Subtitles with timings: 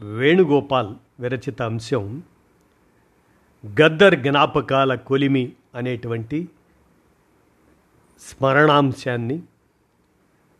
[0.00, 2.22] వేణుగోపాల్ విరచిత అంశం
[3.80, 6.48] గద్దర్ జ్ఞాపకాల కొలిమి అనేటువంటి
[8.20, 9.42] స్మరణాంశాన్ని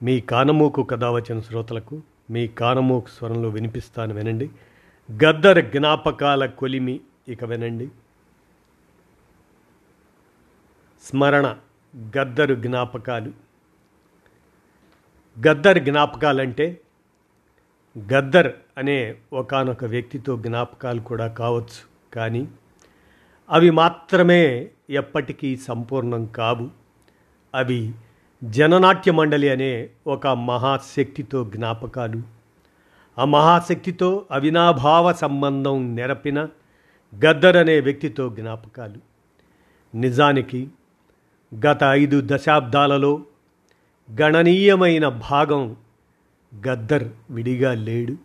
[0.02, 4.50] మీ కానమోకు కథ వచ్చిన శ్రోతలకు మీ కానమోకు స్వరంలో వినిపిస్తాను వినండి.
[5.24, 7.88] గద్దర్ జ్ఞాపకాల కొలిమి ఇక వినండి.
[11.02, 11.56] స్మరణ
[12.18, 13.32] గద్దరు జ్ఞాపకాలు.
[15.48, 16.80] గద్దర్ జ్ఞాపకాలంటే
[17.98, 21.80] గద్దర్ అనే ఒకానొక వ్యక్తితో జ్ఞాపకాలు కూడా కావచ్చు
[22.14, 22.48] కానీ
[23.50, 26.70] అవి మాత్రమే ఎప్పటికీ సంపూర్ణం కావు.
[27.54, 27.92] అవి
[28.44, 32.22] జననాట్య మండలి అనే ఒక మహాశక్తితో జ్ఞాపకాలు.
[33.18, 36.48] ఆ మహాశక్తితో అవినాభావ సంబంధం నెరపిన
[37.24, 38.98] గద్దర్ అనే వ్యక్తితో జ్ఞాపకాలు.
[39.96, 40.68] నిజానికి
[41.66, 43.22] గత ఐదు దశాబ్దాలలో
[44.20, 45.76] గణనీయమైన భాగం
[46.54, 48.16] గద్దర్ విడిగా లేడు.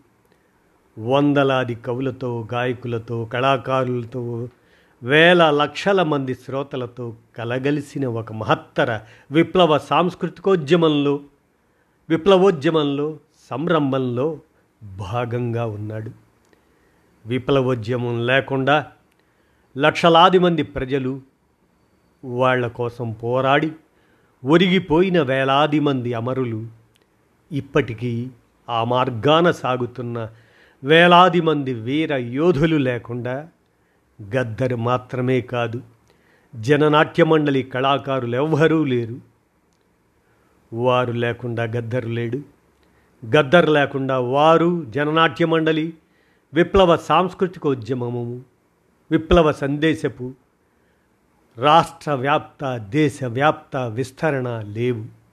[0.99, 4.49] వందలాది కవులతో గాయకులతో కళాకారులతో
[5.03, 8.99] వేల లక్షల మంది శ్రోతలతో కలగలిసిన ఒక మహత్తర
[9.31, 11.19] విప్లవ సాంస్కృతికోద్యమంలో
[12.09, 14.39] విప్లవోద్యమంలో సంరంభంలో
[14.97, 16.11] భాగంగా ఉన్నాడు.
[17.25, 18.87] విప్లవోద్యమం లేకుండా
[19.77, 21.21] లక్షలాది మంది ప్రజలు
[22.25, 23.71] వాళ్ళ కోసం పోరాడి
[24.45, 26.84] ఒరిగిపోయిన వేలాది మంది అమరులు
[27.51, 28.29] ఇప్పటికీ
[28.69, 30.29] ఆ మార్గాన సాగుతున్న
[30.83, 33.47] వేలాది మంది వీర యోధులు లేకుండా
[34.35, 35.81] గద్దరు మాత్రమే కాదు
[36.55, 39.21] జననాట్య మండలి కళాకారులు ఎవ్వరూ లేరు.
[40.73, 42.41] వారు లేకుండా గద్దరు లేడు.
[43.35, 45.93] గద్దరు లేకుండా వారు జననాట్య మండలి
[46.53, 48.41] విప్లవ సాంస్కృతిక ఉద్యమము
[49.11, 50.33] విప్లవ సందేశపు
[51.57, 55.24] రాష్ట్ర వ్యాప్త దేశవ్యాప్త విస్తరణ లేవు.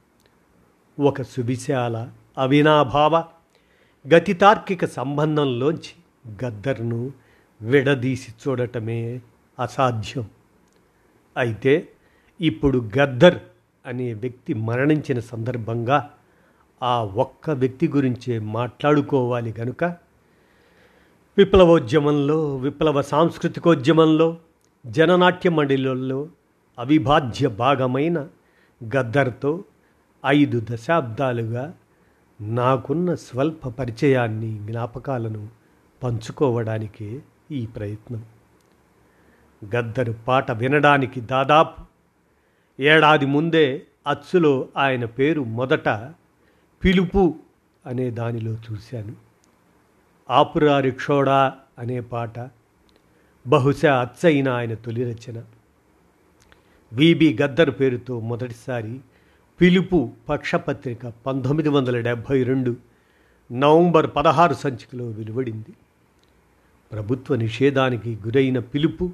[0.99, 3.25] ఒక సువిశాల అవినాభావ
[4.09, 5.95] గతితార్కిక సంబంధంలోంచి
[6.45, 7.13] గద్దర్ను
[7.63, 9.21] విడదీసి చూడటమే
[9.59, 10.31] అసాధ్యం.
[11.37, 11.89] అయితే
[12.41, 13.39] ఇప్పుడు గద్దర్
[13.87, 16.11] అనే వ్యక్తి మరణించిన సందర్భంగా
[16.83, 19.85] ఆ ఒక్క వ్యక్తి గురించే మాట్లాడుకోవాలి కనుక
[21.37, 24.39] విప్లవోద్యమంలో విప్లవ సాంస్కృతికోద్యమంలో
[24.87, 26.29] జననాట్య మండలిలో
[26.79, 28.29] అవిభాజ్య భాగమైన
[28.95, 29.65] గద్దర్తో
[30.27, 31.75] ఐదు దశాబ్దాలుగా
[32.41, 35.49] నాకున్న స్వల్ప పరిచయాన్ని జ్ఞాపకాలను
[36.03, 38.25] పంచుకోవడానికే ఈ ప్రయత్నం.
[39.77, 41.83] గద్దరు పాట వినడానికి దాదాపు
[42.83, 45.89] ఏడాది ముందే అచ్చులో ఆయన పేరు మొదట
[46.85, 47.39] పిలుపు
[47.87, 49.17] అనే దానిలో చూశాను.
[50.31, 52.39] ఆపురా రిక్షోడా అనే పాట
[53.47, 55.43] బహుశా అచ్చయిన ఆయన తొలి రచన.
[56.93, 59.01] విబి గద్దర్ పేరుతో మొదటిసారి
[59.63, 62.77] పిలుపు పక్షపత్రిక పంతొమ్మిది వందల డెబ్భై రెండు
[63.53, 65.73] నవంబర్ పదహారు సంచికలో వెలువడింది.
[66.93, 69.11] ప్రభుత్వ నిషేధానికి గురైన పిలుపు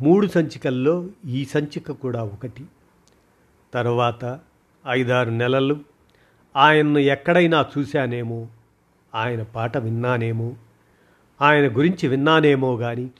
[0.00, 2.64] మూడు సంచికల్లో ఈ సంచిక కూడా ఒకటి.
[3.74, 4.40] తర్వాత
[4.88, 5.80] ఐదారు నెలలు
[6.56, 8.48] ఆయన్ను ఎక్కడైనా చూశానేమో
[9.14, 10.56] ఆయన పాట విన్నానేమో
[11.42, 13.10] ఆయన గురించి విన్నానేమో కానీ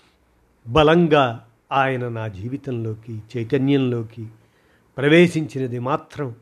[0.69, 4.27] బలంగా ఆయన నా జీవితంలోకి చైతన్యంలోకి
[4.99, 6.35] ప్రవేశించినది మాత్రం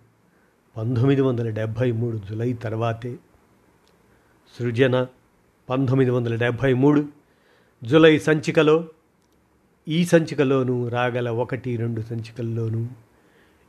[0.77, 3.17] పంతొమ్మిది వందల డెబ్భై మూడు జులై తర్వాతే.
[4.59, 5.07] సృజన
[5.71, 7.09] పంతొమ్మిది వందల డెబ్భై మూడు
[7.85, 8.89] జులై సంచికలో
[9.89, 12.87] ఈ సంచికలోనూ రాగల ఒకటి రెండు సంచికల్లోనూ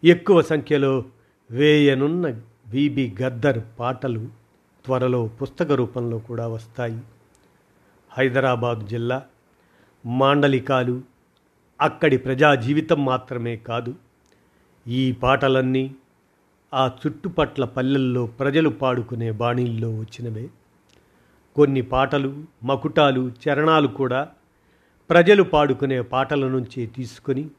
[0.03, 1.05] ఎక్కువ సంఖ్యలో
[1.51, 2.31] వేయనున్న
[2.67, 4.27] బీబి గద్దర్ పాటలు
[4.85, 6.99] త్వరలో పుస్తక రూపంలో కూడా వస్తాయి.
[8.11, 9.25] హైదరాబాద్ జిల్లా
[10.05, 11.01] మాండలికాలు
[11.81, 13.95] అక్కడి ప్రజా జీవితం మాత్రమే కాదు
[14.87, 15.95] ఈ పాటలన్నీ
[16.73, 20.49] ఆ చుట్టుపట్ల పల్లెల్లో ప్రజలు పాడుకునే బాణీల్లో వచ్చినవే.
[21.55, 24.29] కొన్ని పాటలు మకుటాలు చరణాలు కూడా
[25.09, 27.49] ప్రజలు పాడుకునే పాటల నుంచి తీసుకొని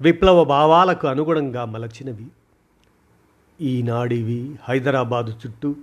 [0.00, 2.26] విప్లవ భావాలకు అనుగుణంగా మలచినవి.
[3.60, 5.76] ఈనాడివి హైదరాబాదు చుట్టూ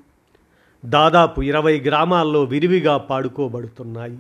[0.86, 4.20] దాదాపు ఇరవై గ్రామాల్లో విరివిగా పాడుకోబడుతున్నాయి.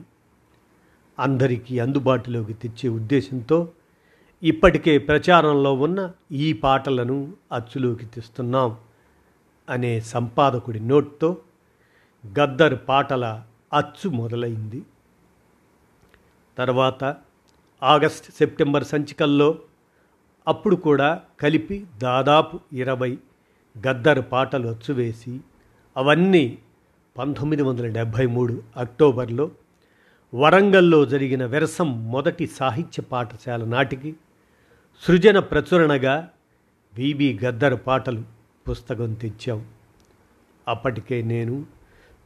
[1.20, 3.68] అందరికీ అందుబాటులోకి తెచ్చే ఉద్దేశంతో
[4.44, 8.78] ఇప్పటికే ప్రచారంలో ఉన్న ఈ పాటలను అచ్చులోకి తెస్తున్నాం
[9.70, 11.38] అనే సంపాదకుడి నోట్తో
[12.38, 13.44] గద్దర్ పాటల
[13.74, 14.84] అచ్చు మొదలైంది.
[16.58, 17.16] తర్వాత
[17.84, 19.60] ఆగస్ట్ సెప్టెంబర్ సంచికల్లో
[20.48, 23.18] అప్పుడు కూడా కలిపి దాదాపు ఇరవై
[23.88, 25.40] గద్దర్ పాటలు అచ్చువేసి
[25.98, 26.58] అవన్నీ
[27.18, 29.52] పంతొమ్మిది వందల డెబ్భై మూడు అక్టోబర్లో
[30.34, 34.16] వరంగల్లో జరిగిన వెరసం మొదటి సాహిత్య పాఠశాల నాటికి
[35.02, 36.30] సృజన ప్రచురణగా
[36.96, 38.24] బీబీ గద్దర్ పాటలు
[38.70, 39.66] పుస్తకం తెచ్చాం.
[40.68, 41.66] అప్పటికే నేను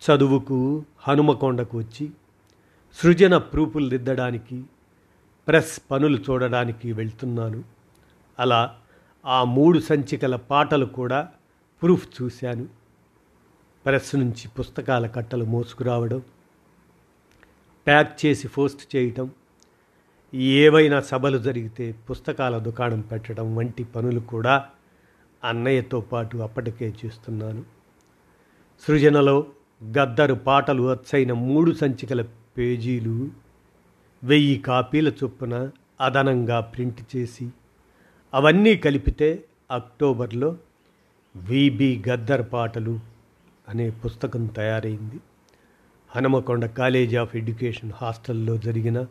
[0.04, 2.12] చదువుకు హనుమకొండకు వచ్చి
[2.94, 4.64] సృజన ప్రూపులు దిద్దడానికి
[5.48, 7.64] ప్రెస్ పనులు చూడడానికి వెళ్తున్నాను.
[8.40, 8.80] అలా
[9.26, 11.30] ఆ మూడు సంచికల పాటలు కూడా
[11.82, 12.68] ప్రూఫ్ చూశాను.
[13.86, 16.22] ప్రెస్ నుంచి పుస్తకాల కట్టలు మోసుకురావడం
[17.88, 19.32] ప్యాక్ చేసి పోస్ట్ చేయటం
[20.34, 24.66] ఏవైనా సభలు జరిగితే పుస్తకాల దుకాణం పెట్టడం వంటి పనులు కూడా
[25.44, 27.64] అన్నయ్యతో పాటు అప్పటికే చేస్తున్నాను.
[28.88, 29.46] సృజనలో
[29.84, 32.26] గద్దరు పాటలు అచ్చైన మూడు సంచికల
[32.58, 33.30] పేజీలు
[34.24, 35.70] వెయ్యి కాపీల చొప్పున
[36.02, 37.50] అదనంగా ప్రింట్ చేసి
[38.34, 40.58] అవన్నీ కలిపితే అక్టోబర్లో
[41.36, 43.00] విబి గద్దర్ పాటలు
[43.70, 45.20] అనే పుస్తకం తయారైంది.
[46.16, 49.06] హనుమకొండ కాలేజ్ ఆఫ్ ఎడ్యుకేషన్ హాస్టల్లో జరిగిన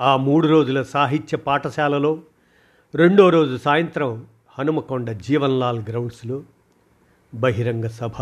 [0.00, 2.18] ఆ మూడు రోజుల సాహిత్య పాఠశాలలో
[2.94, 4.26] రెండో రోజు సాయంత్రం
[4.58, 6.42] హనుమకొండ జీవన్లాల్ గ్రౌండ్స్లో
[7.32, 8.16] బహిరంగ సభ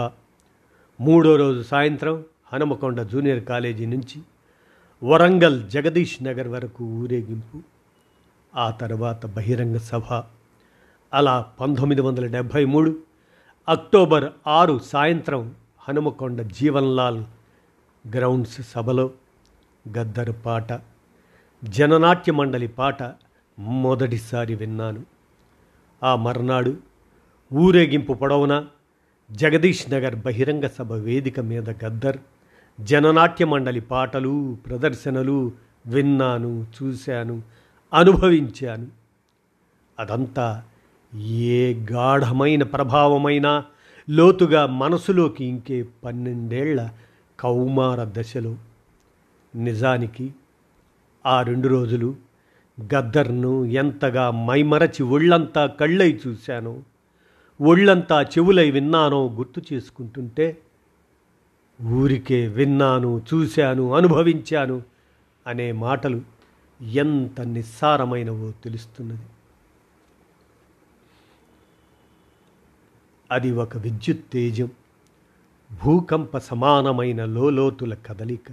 [1.01, 4.19] మూడో రోజు సాయంత్రం హనుమకొండ జూనియర్ కాలేజీ నుంచి
[5.03, 7.59] వరంగల్ జగదీష్ నగర్ వరకు ఊరేగింపు
[8.55, 10.07] ఆ తర్వాత బహిరంగ సభ.
[11.13, 12.91] అలా పంతొమ్మిది వందల డెబ్భై మూడు
[13.69, 15.43] అక్టోబర్ ఆరు సాయంత్రం
[15.81, 17.21] హనుమకొండ జీవన్లాల్
[18.05, 19.07] గ్రౌండ్స్ సభలో
[19.89, 20.71] గద్దరు పాట
[21.65, 23.03] జననాట్య మండలి పాట
[23.59, 25.03] మొదటిసారి విన్నాను.
[26.03, 26.77] ఆ మర్నాడు
[27.53, 28.67] ఊరేగింపు పొడవున
[29.33, 32.17] జగదీష్ నగర్ బహిరంగ సభ వేదిక మీద గద్దర్
[32.81, 35.53] జననాట్య మండలి పాటలు ప్రదర్శనలు
[35.87, 37.43] విన్నాను చూశాను
[37.93, 38.87] అనుభవించాను.
[40.01, 40.63] అదంతా
[41.15, 43.65] ఏ గాఢమైన ప్రభావమైనా
[44.11, 46.91] లోతుగా మనసులోకి ఇంకే పన్నెండేళ్ళ
[47.41, 48.57] కౌమార దశలో.
[49.55, 50.35] నిజానికి
[51.29, 52.17] ఆ రెండు రోజులు
[52.95, 56.75] గద్దర్ను ఎంతగా మైమరచి ఒళ్ళంతా కళ్ళై చూశానో
[57.61, 60.47] ఒళ్ళంతా చెవులై విన్నానో గుర్తు చేసుకుంటుంటే
[61.83, 64.83] ఊరికే విన్నాను చూశాను అనుభవించాను
[65.47, 66.21] అనే మాటలు
[66.83, 69.27] ఎంత నిస్సారమైనవో తెలుస్తున్నది.
[73.31, 74.69] అది ఒక విద్యుత్ తేజం
[75.85, 78.47] భూకంప సమానమైన లోలోతుల కదలిక.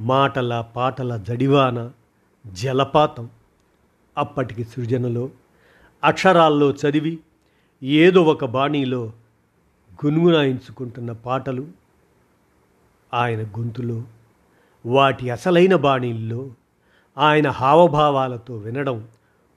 [0.00, 1.90] మాటల పాటల జడివాన
[2.46, 3.30] జలపాతం.
[4.18, 5.30] అప్పటికి సృజనలో
[6.04, 7.18] అక్షరాల్లో చదివి
[7.82, 9.12] ఏదో ఒక బాణీలో
[10.06, 11.66] గునుగునాయించుకుంటున్న పాటలు
[13.14, 14.02] ఆయన గొంతులో
[14.86, 16.50] వాటి అసలైన బాణీల్లో
[17.18, 19.08] ఆయన హావభావాలతో వినడం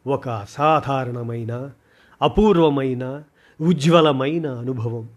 [0.08, 1.72] ఒక అసాధారణమైన
[2.22, 3.24] అపూర్వమైన
[3.62, 5.10] ఉజ్వలమైన అనుభవం.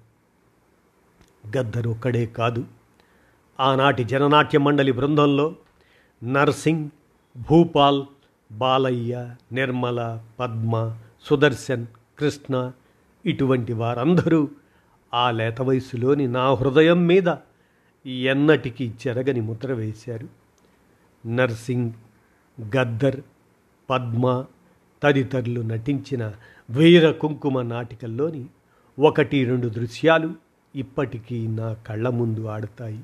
[1.56, 2.64] గద్దరు ఒక్కడే కాదు.
[3.60, 5.56] ఆనాటి జననాట్య మండలి బృందంలో
[6.24, 6.90] నర్సింగ్
[7.36, 8.02] భూపాల్
[8.52, 11.86] బాలయ్య నిర్మల పద్మ సుదర్శన్
[12.18, 12.72] కృష్ణ
[13.26, 14.48] ఇటువంటి వారందరూ
[15.14, 17.34] ఆ లేత వయసులోని నా హృదయం మీద
[18.06, 20.28] ఎన్నటికీ చెరగని ముద్ర వేశారు.
[21.26, 21.92] నర్సింగ్
[22.76, 23.20] గద్దర్
[23.90, 24.44] పద్మ
[25.02, 26.32] తదితరులు నటించిన
[26.70, 28.46] వీర కుంకుమ నాటికల్లోని
[28.98, 30.34] ఒకటి రెండు దృశ్యాలు
[30.74, 33.00] ఇప్పటికీ నా కళ్ళ ముందు ఆడతాయి.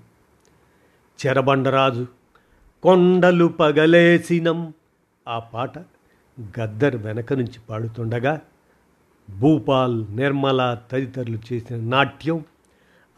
[1.27, 2.07] చెరబండరాజు
[2.83, 4.75] కొండలు పగలేసినం.
[5.29, 5.79] ఆ పాట
[6.59, 8.41] గద్దర్ వెనక నుంచి పాడుతుండగా
[9.39, 12.45] భూపాల్ నిర్మల తదితరులు చేసిన నాట్యం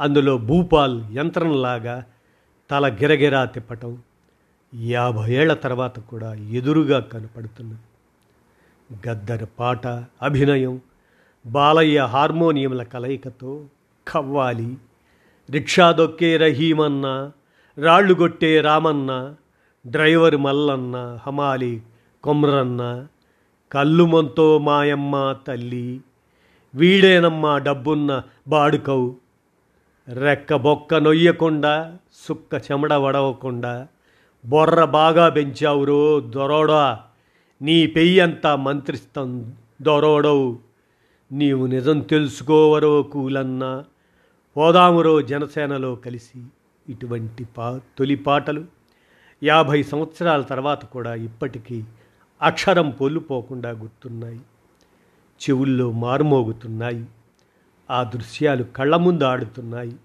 [0.01, 2.05] అందులో భూపాల్ యంత్రంలాగా
[2.71, 3.99] తల గిరగిరా తిప్పటం
[4.75, 7.81] యాభై ఏళ్ళ తర్వాత కూడా ఎదురుగా కనపడుతున్నది.
[9.09, 9.87] గద్దర్ పాట
[10.23, 10.81] అభినయం
[11.47, 13.65] బాలయ్య హార్మోనియంల కలయికతో
[14.09, 14.77] కవ్వాలి
[15.51, 17.31] రిక్షా దొక్కే రహీమన్న
[17.79, 19.35] రాళ్ళు కొట్టే రామన్న
[19.87, 21.83] డ్రైవర్ మల్లన్న హమాలి
[22.25, 23.07] కొమ్రన్న
[23.73, 26.01] కల్లుమంతో మాయమ్మ తల్లి
[26.75, 29.17] వీడేనమ్మా డబ్బున్న బాడుకవు.
[30.09, 33.89] రెక్క బొక్క నొయ్యకుండా సుక్క చెమడ వడవకుండా
[34.45, 37.01] బొర్ర బాగా పెంచావురో దొరోడా
[37.63, 40.59] నీ పెయ్యంతా మంత్రిస్తం దొరోడవు.
[41.33, 43.85] నీవు నిజం తెలుసుకోవరో కూలన్నా
[44.57, 46.41] పోదామురో జనసేనలో కలిసి.
[46.89, 48.65] ఇటువంటి పా తొలి పాటలు.
[49.43, 51.85] యాభై సంవత్సరాల తర్వాత కూడా ఇప్పటికీ
[52.43, 54.41] అక్షరం పొల్లుపోకుండా గుర్తున్నాయి.
[55.41, 57.07] చెవుల్లో మారుమోగుతున్నాయి.
[57.91, 59.97] ఆ దృశ్యాలు కళ్ళ ముందు ఆడుతున్నాయి.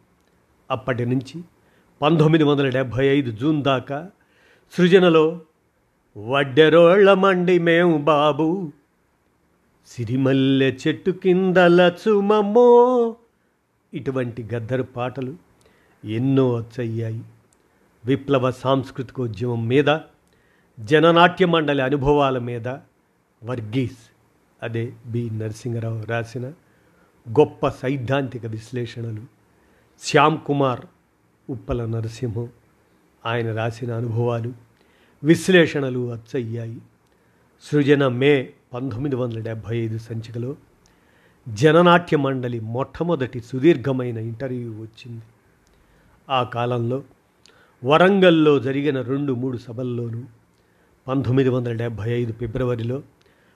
[0.72, 1.44] అప్పటి నుంచి
[2.02, 4.10] పంతొమ్మిది వందల డెబ్భై ఐదు జూన్ దాకా
[4.72, 5.42] సృజనలో
[6.18, 8.72] వడ్డెరోళ్ళ మండి మేము బాబు
[9.88, 13.16] సిరిమల్లె చెట్టు కిందల చుమమ్మో
[13.94, 15.47] ఇటువంటి గద్దరు పాటలు
[16.08, 17.24] ఎన్నో వచ్చయ్యాయి.
[18.06, 20.00] విప్లవ సాంస్కృతికోద్యమం మీద
[20.80, 22.68] జననాట్య మండలి అనుభవాల మీద
[23.44, 24.12] వర్గీస్
[24.64, 25.30] అదే బి.
[25.30, 26.48] నరసింహరావు రాసిన
[27.30, 29.22] గొప్ప సైద్ధాంతిక విశ్లేషణలు.
[30.02, 30.82] శ్యామ్ కుమార్
[31.50, 32.50] ఉప్పల నరసింహం
[33.26, 34.54] ఆయన రాసిన అనుభవాలు
[35.24, 36.82] విశ్లేషణలు అచ్చయ్యాయి
[37.64, 40.56] సృజన మే పంతొమ్మిది వందల డెబ్భై ఐదు సంచికలో
[41.50, 45.22] జననాట్య మండలి మొట్టమొదటి సుదీర్ఘమైన ఇంటర్వ్యూ వచ్చింది.
[46.30, 47.04] ఆ కాలంలో
[47.84, 50.24] వరంగల్లో జరిగిన రెండు మూడు సభల్లోనూ
[51.08, 53.04] పంతొమ్మిది వందల డెబ్భై ఐదు ఫిబ్రవరిలో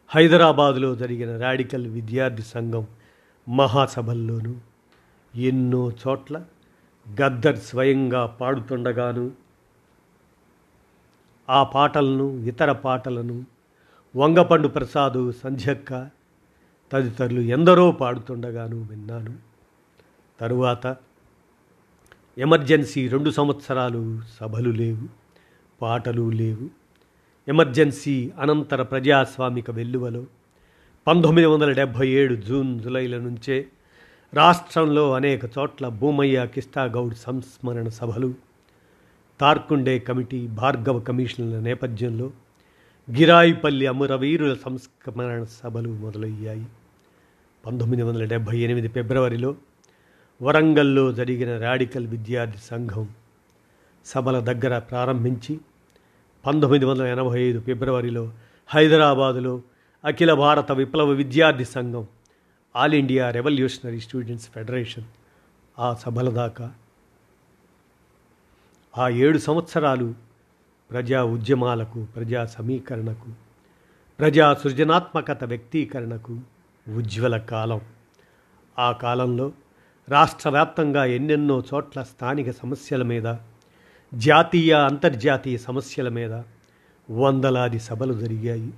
[0.07, 2.87] హైదరాబాదులో జరిగిన రాడికల్ విద్యార్థి సంఘం
[3.49, 4.55] మహాసభల్లోనూ
[5.35, 6.45] ఎన్నో చోట్ల
[7.21, 9.31] గద్దర్ స్వయంగా పాడుతుండగాను
[11.49, 13.45] ఆ పాటలను ఇతర పాటలను
[14.15, 16.09] వంగపండు ప్రసాదు సంధ్యక్క
[16.91, 19.33] తదితరులు ఎందరో పాడుతుండగాను విన్నాను.
[20.39, 20.95] తరువాత
[22.37, 25.07] ఎమర్జెన్సీ రెండు సంవత్సరాలు సభలు లేవు
[25.81, 26.69] పాటలు లేవు.
[27.47, 30.25] ఎమర్జెన్సీ అనంతర ప్రజాస్వామిక వెల్లువలో
[31.07, 33.67] పంతొమ్మిది వందల డెబ్భై ఏడు జూన్ జులైల నుంచే
[34.33, 38.33] రాష్ట్రంలో అనేక చోట్ల భూమయ్య కిస్తాగౌడ్ సంస్మరణ సభలు
[39.41, 42.31] తార్కుండే కమిటీ భార్గవ కమిషన్ల నేపథ్యంలో
[43.11, 46.65] గిరాయిపల్లి అమరవీరుల సంస్మరణ సభలు మొదలయ్యాయి.
[47.65, 49.55] పంతొమ్మిది వందల డెబ్భై ఎనిమిది ఫిబ్రవరిలో
[50.41, 53.09] వరంగల్లో జరిగిన రాడికల్ విద్యార్థి సంఘం
[54.05, 55.59] సభల దగ్గర ప్రారంభించి
[56.45, 58.31] పంతొమ్మిది వందల ఎనభై ఐదు ఫిబ్రవరిలో
[58.67, 59.61] హైదరాబాదులో
[60.05, 62.07] అఖిల భారత విప్లవ విద్యార్థి సంఘం
[62.75, 65.03] all India revolutionary students federation
[65.79, 66.71] ఆ సభల దాకా.
[68.97, 70.13] ఆ ఏడు సంవత్సరాలు
[70.91, 73.31] ప్రజా ఉద్యమాలకు ప్రజా సమీకరణకు
[74.19, 76.39] ప్రజా సృజనాత్మకత వ్యక్తీకరణకు
[76.95, 77.81] ఉజ్వల కాలం.
[78.79, 79.51] ఆ కాలంలో
[80.11, 83.27] రాష్ట్ర వ్యాప్తంగా ఎన్నెన్నో చోట్ల స్థానిక సమస్యల మీద
[84.13, 86.33] జాతీయ అంతర్జాతీయ సమస్యల మీద
[87.09, 88.73] వందలాది సభలు జరిగాయి.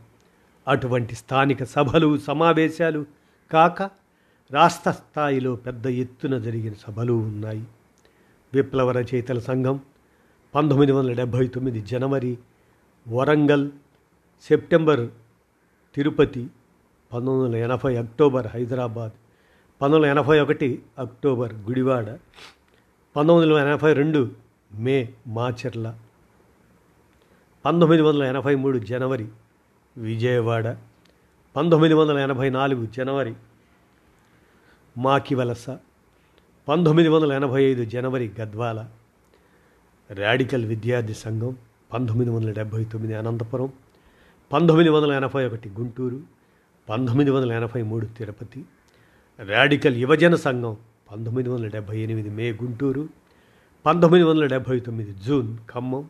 [0.68, 3.06] అటువంటి స్థానిక సభలు సమావేశాలు
[3.52, 3.82] కాక
[4.52, 7.64] రాష్ట్ర స్థాయిలో పెద్ద ఎత్తున జరిగిన సభలు ఉన్నాయి.
[8.54, 9.80] విప్లవ రచయితల సంఘం
[10.56, 12.38] పంతొమ్మిది వందల డెబ్భై తొమ్మిది జనవరి
[13.08, 13.70] వరంగల్
[14.42, 15.08] సెప్టెంబర్
[15.96, 16.44] తిరుపతి
[17.14, 19.23] పంతొమ్మిది వందల ఎనభై అక్టోబర్ హైదరాబాద్
[19.84, 22.06] పంతొమ్మిది వందల ఎనభై ఒకటి అక్టోబర్ గుడివాడ
[23.16, 24.20] పంతొమ్మిది వందల ఎనభై రెండు
[24.78, 24.96] మే
[25.28, 25.88] మాచర్ల
[27.66, 29.26] పంతొమ్మిది వందల ఎనభై మూడు జనవరి
[29.96, 30.68] విజయవాడ
[31.56, 33.34] పంతొమ్మిది వందల ఎనభై నాలుగు జనవరి
[34.96, 35.66] మాకివలస
[36.68, 38.80] పంతొమ్మిది వందల ఎనభై ఐదు జనవరి గద్వాల
[40.10, 41.54] రాడికల్ విద్యార్థి సంఘం
[41.92, 43.70] పంతొమ్మిది వందల డెబ్భై తొమ్మిది అనంతపురం
[44.52, 46.22] పంతొమ్మిది వందల ఎనభై ఒకటి గుంటూరు
[46.88, 48.62] పంతొమ్మిది వందల ఎనభై మూడు తిరుపతి
[49.40, 50.74] రాడికల్ యువజన సంఘం
[51.10, 53.04] పంతొమ్మిది వందల డెబ్భై ఎనిమిది మే గుంటూరు
[53.86, 56.04] పంతొమ్మిది వందల డెబ్భై తొమ్మిది జూన్ ఖమ్మం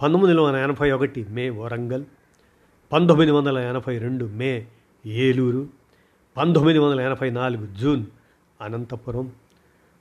[0.00, 2.04] పంతొమ్మిది వందల ఎనభై ఒకటి మే వరంగల్
[2.92, 4.52] పంతొమ్మిది వందల ఎనభై రెండు మే
[5.04, 5.62] ఏలూరు
[6.36, 8.04] పంతొమ్మిది వందల ఎనభై నాలుగు జూన్
[8.60, 9.26] అనంతపురం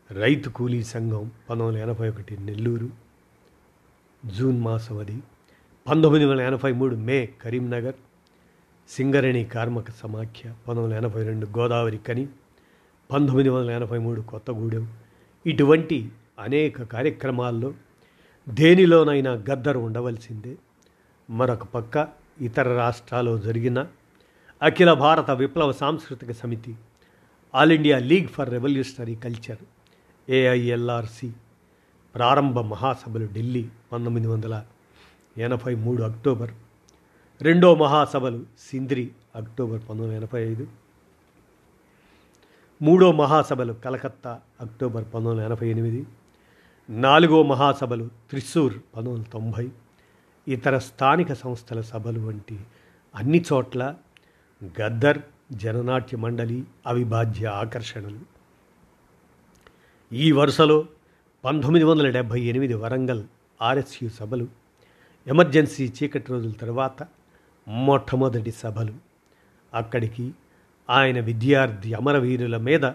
[0.09, 2.89] రైతు కూలీ సంఘం పంతొమ్మిది వందల ఎనభై ఒకటి నెల్లూరు
[4.23, 5.17] జూన్ మాసం అది
[5.85, 7.97] పంతొమ్మిది వందల ఎనభై మూడు మే కరీంనగర్
[8.89, 12.23] సింగరేణి కార్మిక సమాఖ్య పంతొమ్మిది వందల ఎనభై రెండు గోదావరి కని
[13.13, 14.93] పంతొమ్మిది వందల ఎనభై మూడు కొత్తగూడెం.
[15.45, 17.73] ఇటువంటి అనేక కార్యక్రమాల్లో
[18.49, 20.57] దేనిలోనైనా గద్దరు ఉండవలసిందే.
[21.29, 22.07] మరొక పక్క
[22.41, 23.87] ఇతర రాష్ట్రాల్లో జరిగిన
[24.61, 26.75] అఖిల భారత విప్లవ సాంస్కృతిక సమితి
[27.55, 29.57] all India league for revolutionary culture
[30.29, 31.31] AILRC
[32.15, 34.65] ప్రారంభ మహాసభలు ఢిల్లీ పంతొమ్మిది వందల
[35.37, 36.51] ఎనభై మూడు అక్టోబర్.
[37.41, 40.82] రెండో మహాసభలు సింద్రి అక్టోబర్ పంతొమ్మిది ఎనభై ఐదు.
[42.83, 46.05] మూడో మహాసభలు కలకత్తా అక్టోబర్ పంతొమ్మిది వందల ఎనభై ఎనిమిది.
[46.89, 49.71] నాలుగో మహాసభలు త్రిశూర్ పంతొమ్మిది వందల తొంభై.
[50.47, 52.59] ఇతర స్థానిక సంస్థల సభలు వంటి
[53.15, 53.95] అన్ని చోట్ల
[54.81, 55.17] గద్దర్
[55.51, 58.19] జననాట్య మండలి అవిభాజ్య ఆకర్షణలు.
[60.13, 60.85] ఈ వరుసలో
[61.45, 63.23] పంతొమ్మిది వందల డెబ్భై ఎనిమిది వరంగల్
[63.61, 64.47] ఆర్ఎస్యు సభలు
[65.27, 67.07] ఎమర్జెన్సీ చీకటి రోజుల తర్వాత
[67.67, 68.93] మొట్టమొదటి సభలు.
[69.73, 70.33] అక్కడికి
[70.89, 72.85] ఆయన విద్యార్థి అమరవీరుల మీద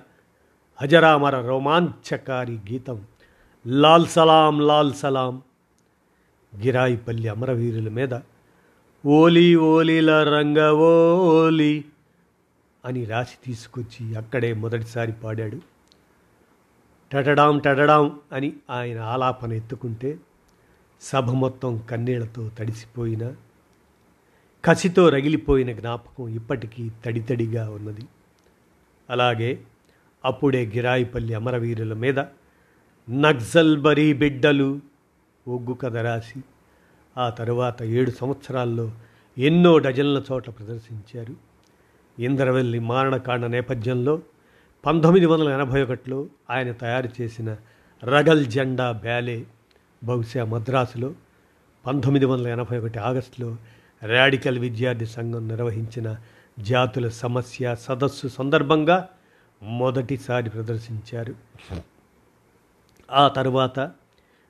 [0.83, 3.07] హజరామర రోమాంచకారి గీతం
[3.67, 5.43] లాల్ సలాం లాల్ సలాం.
[6.63, 8.21] గిరాయిపల్లి అమరవీరుల మీద
[9.07, 11.85] ఓలీ ఓలీల రంగ ఓలీ
[12.85, 15.59] అని రాసి తీసుకొచ్చి అక్కడే మొదటిసారి పాడాడు.
[17.13, 20.19] టటడాం టటడాం అని ఆయన ఆలాపన ఎత్తుకుంటే
[21.01, 23.33] సభ మొత్తం కన్నీళ్ళతో తడిసిపోయిన
[24.65, 28.03] కసితో రగిలిపోయిన జ్ఞాపకం ఇప్పటికీ తడితడిగా ఉన్నది.
[29.11, 29.61] అలాగే
[30.25, 32.19] అప్పుడే గిరాయిపల్లి అమరవీరుల మీద
[33.11, 34.81] నక్సల్బరీ బిడ్డలు
[35.49, 36.41] ఒగ్గు కథ రాసి
[37.19, 38.93] ఆ తరువాత ఏడు సంవత్సరాల్లో
[39.39, 41.35] ఎన్నో డజన్ల చోట్ల ప్రదర్శించారు.
[42.19, 44.23] ఇంద్రవెల్లి మారణకాండ నేపథ్యంలో
[44.87, 47.57] పంతొమ్మిది వందల ఎనభై ఒకటిలో ఆయన తయారు చేసిన
[48.05, 49.45] రగల్ జెండా బ్యాలే
[50.05, 51.15] బహుశా మద్రాసులో
[51.87, 53.57] పంతొమ్మిది వందల ఎనభై ఒకటి ఆగస్టులో
[54.03, 56.17] రాడికల్ విద్యార్థి సంఘం నిర్వహించిన
[56.59, 59.09] జాతుల సమస్య సదస్సు సందర్భంగా
[59.63, 61.35] మొదటిసారి ప్రదర్శించారు.
[63.11, 63.93] ఆ తరువాత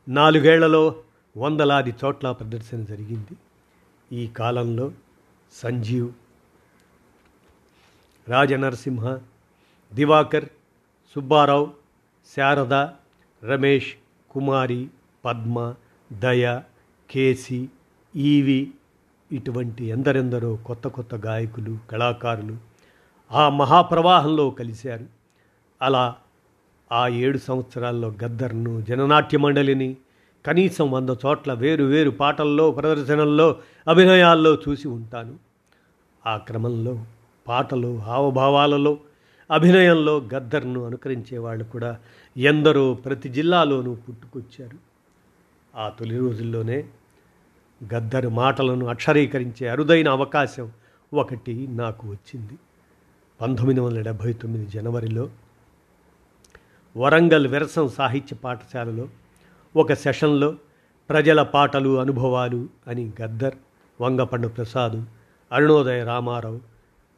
[0.08, 0.96] నాలుగేళ్ళలో
[1.36, 3.36] వందలాది చోట్ల ప్రదర్శన జరిగింది.
[4.12, 4.92] ఈ కాలంలో
[5.52, 6.12] సంజీవ్
[8.28, 9.18] రాజనరసింహ
[9.94, 10.44] దివాకర్
[11.14, 11.72] సుబ్బారావు
[12.36, 12.74] శారద
[13.44, 13.94] రమేష్
[14.30, 14.88] కుమారి
[15.24, 15.74] పద్మ
[16.12, 16.60] దయ
[17.10, 17.68] కేసి
[18.16, 18.70] ఈవి
[19.32, 22.56] ఇటువంటి ఎందరెందరో కొత్త కొత్త గాయకులు కళాకారులు
[23.32, 25.06] ఆ మహాప్రవాహంలో కలిశారు.
[25.82, 26.16] అలా
[26.92, 29.96] ఆ ఏడు సంవత్సరాల్లో గద్దర్ను జననాట్య మండలిని
[30.46, 33.56] కనీసం వంద చోట్ల వేరు వేరు పాటల్లో ప్రదర్శనల్లో
[33.88, 35.38] అభినయాల్లో చూసి ఉంటాను.
[36.26, 37.04] ఆ క్రమంలో
[37.48, 38.98] పాటలు హావభావాలలో
[39.50, 41.98] అభినయంలో గద్దర్ను అనుకరించే వాళ్ళు కూడా
[42.36, 44.78] ఎందరో ప్రతి జిల్లాలోనూ పుట్టుకొచ్చారు.
[45.76, 46.84] ఆ తొలి రోజుల్లోనే
[47.94, 50.72] గద్దరు మాటలను అక్షరీకరించే అరుదైన అవకాశం
[51.14, 52.58] ఒకటి నాకు వచ్చింది.
[53.40, 55.30] పంతొమ్మిది వందల డెబ్భై తొమ్మిది జనవరిలో
[56.96, 59.08] వరంగల్ విరసం సాహిత్య పాఠశాలలో
[59.76, 60.54] ఒక సెషన్లో
[61.10, 63.54] ప్రజల పాటలు అనుభవాలు అని గద్దర్
[64.00, 65.04] వంగపండు ప్రసాద్
[65.52, 66.60] అరుణోదయ రామారావు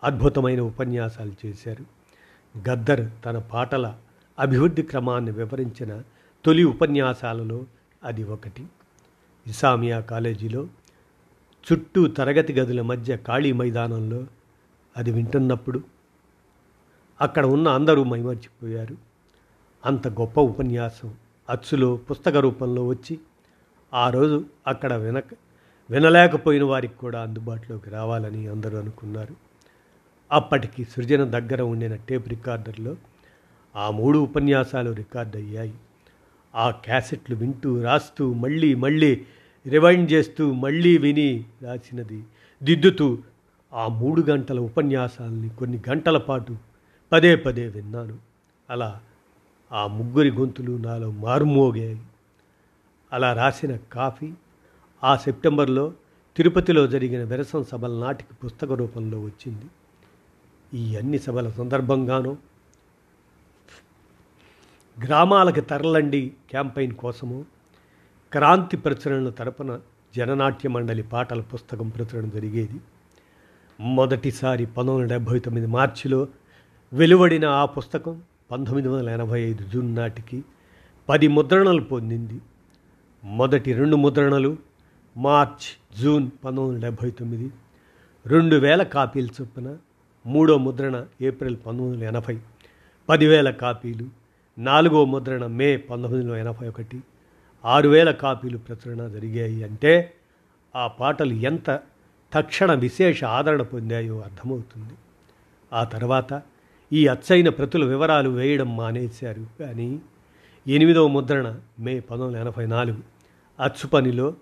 [0.04, 1.84] అద్భుతమైన ఉపన్యాసాలు చేశారు.
[2.70, 3.94] గద్దర్ తన పాటల
[4.38, 6.02] అభివృద్ధి క్రమాన్ని వివరించిన
[6.44, 7.64] తొలి ఉపన్యాసాలలో
[8.04, 8.66] అది ఒకటి.
[9.50, 10.69] ఇసామియా కాలేజీలో
[11.66, 14.26] చుట్టూ తరగతి గదుల మధ్య ఖాళీ మైదానంలో
[14.97, 15.80] అది వింటున్నప్పుడు
[17.21, 18.97] అక్కడ ఉన్న అందరూ మైమర్చిపోయారు.
[19.84, 21.15] అంత గొప్ప ఉపన్యాసం
[21.50, 23.19] అచ్చులో పుస్తక రూపంలో వచ్చి
[23.95, 25.25] ఆ రోజు అక్కడ వినక
[25.91, 29.34] వినలేకపోయిన వారికి కూడా అందుబాటులోకి రావాలని అందరూ అనుకున్నారు.
[30.32, 32.97] అప్పటికి సృజన దగ్గర ఉండిన టేప్ రికార్డర్లో
[33.76, 35.75] ఆ మూడు ఉపన్యాసాలు రికార్డ్ అయ్యాయి
[36.54, 39.26] ఆ క్యాసెట్లు వింటూ రాస్తూ మళ్ళీ మళ్ళీ
[39.66, 42.25] రివైండ్ చేస్తూ మళ్ళీ విని రాసినది.
[42.62, 43.18] దిద్దుతూ
[43.73, 46.56] ఆ మూడు గంటల ఉపన్యాసాలని కొన్ని గంటల పాటు
[47.12, 48.18] పదే పదే విన్నాను.
[48.70, 49.00] అలా
[49.73, 52.02] ఆ ముగ్గురి గొంతులు నాలో మారుమోగాయి.
[53.12, 54.32] అలా రాసిన కాఫీ
[55.04, 55.92] ఆ సెప్టెంబర్లో
[56.36, 59.64] తిరుపతిలో జరిగిన విరసం సభల నాటికి పుస్తక రూపంలో వచ్చింది.
[60.75, 62.36] ఈ అన్ని సభల సందర్భంగానూ
[65.04, 67.44] గ్రామాలకు తరలండి క్యాంపెయిన్ కోసము
[68.32, 69.80] క్రాంతి ప్రచురణ తరపున
[70.16, 72.78] జననాట్య మండలి పాటల పుస్తకం ప్రచురణ జరిగేది.
[73.80, 76.28] మొదటిసారి పంతొమ్మిది వందల డెబ్భై తొమ్మిది మార్చిలో
[76.93, 80.45] వెలువడిన ఆ పుస్తకం పంతొమ్మిది వందల ఎనభై ఐదు జూన్ నాటికి
[81.08, 82.38] పది ముద్రణలు పొందింది.
[83.25, 84.56] మొదటి రెండు ముద్రణలు
[85.16, 85.69] మార్చ్
[86.02, 87.50] జూన్ పంతొమ్మిది వందల డెబ్భై తొమ్మిది
[88.26, 89.69] రెండు వేల కాపీలు చొప్పున
[90.26, 92.36] మూడో ముద్రణ ఏప్రిల్ పంతొమ్మిది వందల ఎనభై
[93.08, 94.06] పదివేల కాపీలు
[94.58, 96.99] నాలుగో ముద్రణ మే పంతొమ్మిది వందల ఎనభై ఒకటి
[97.64, 100.14] ఆరు వేల కాపీలు ప్రచురణ జరిగాయి అంటే
[100.76, 101.80] ఆ పాటలు ఎంత
[102.32, 104.94] తక్షణ విశేష ఆదరణ పొందాయో అర్థమవుతుంది.
[105.73, 106.42] ఆ తర్వాత
[106.92, 110.00] ఈ అచ్చైన ప్రతుల వివరాలు వేయడం మానేశారు కానీ
[110.66, 113.02] ఎనిమిదవ ముద్రణ మే పంతొమ్మిది ఎనభై నాలుగు
[113.60, 114.34] అచ్చు పనిలో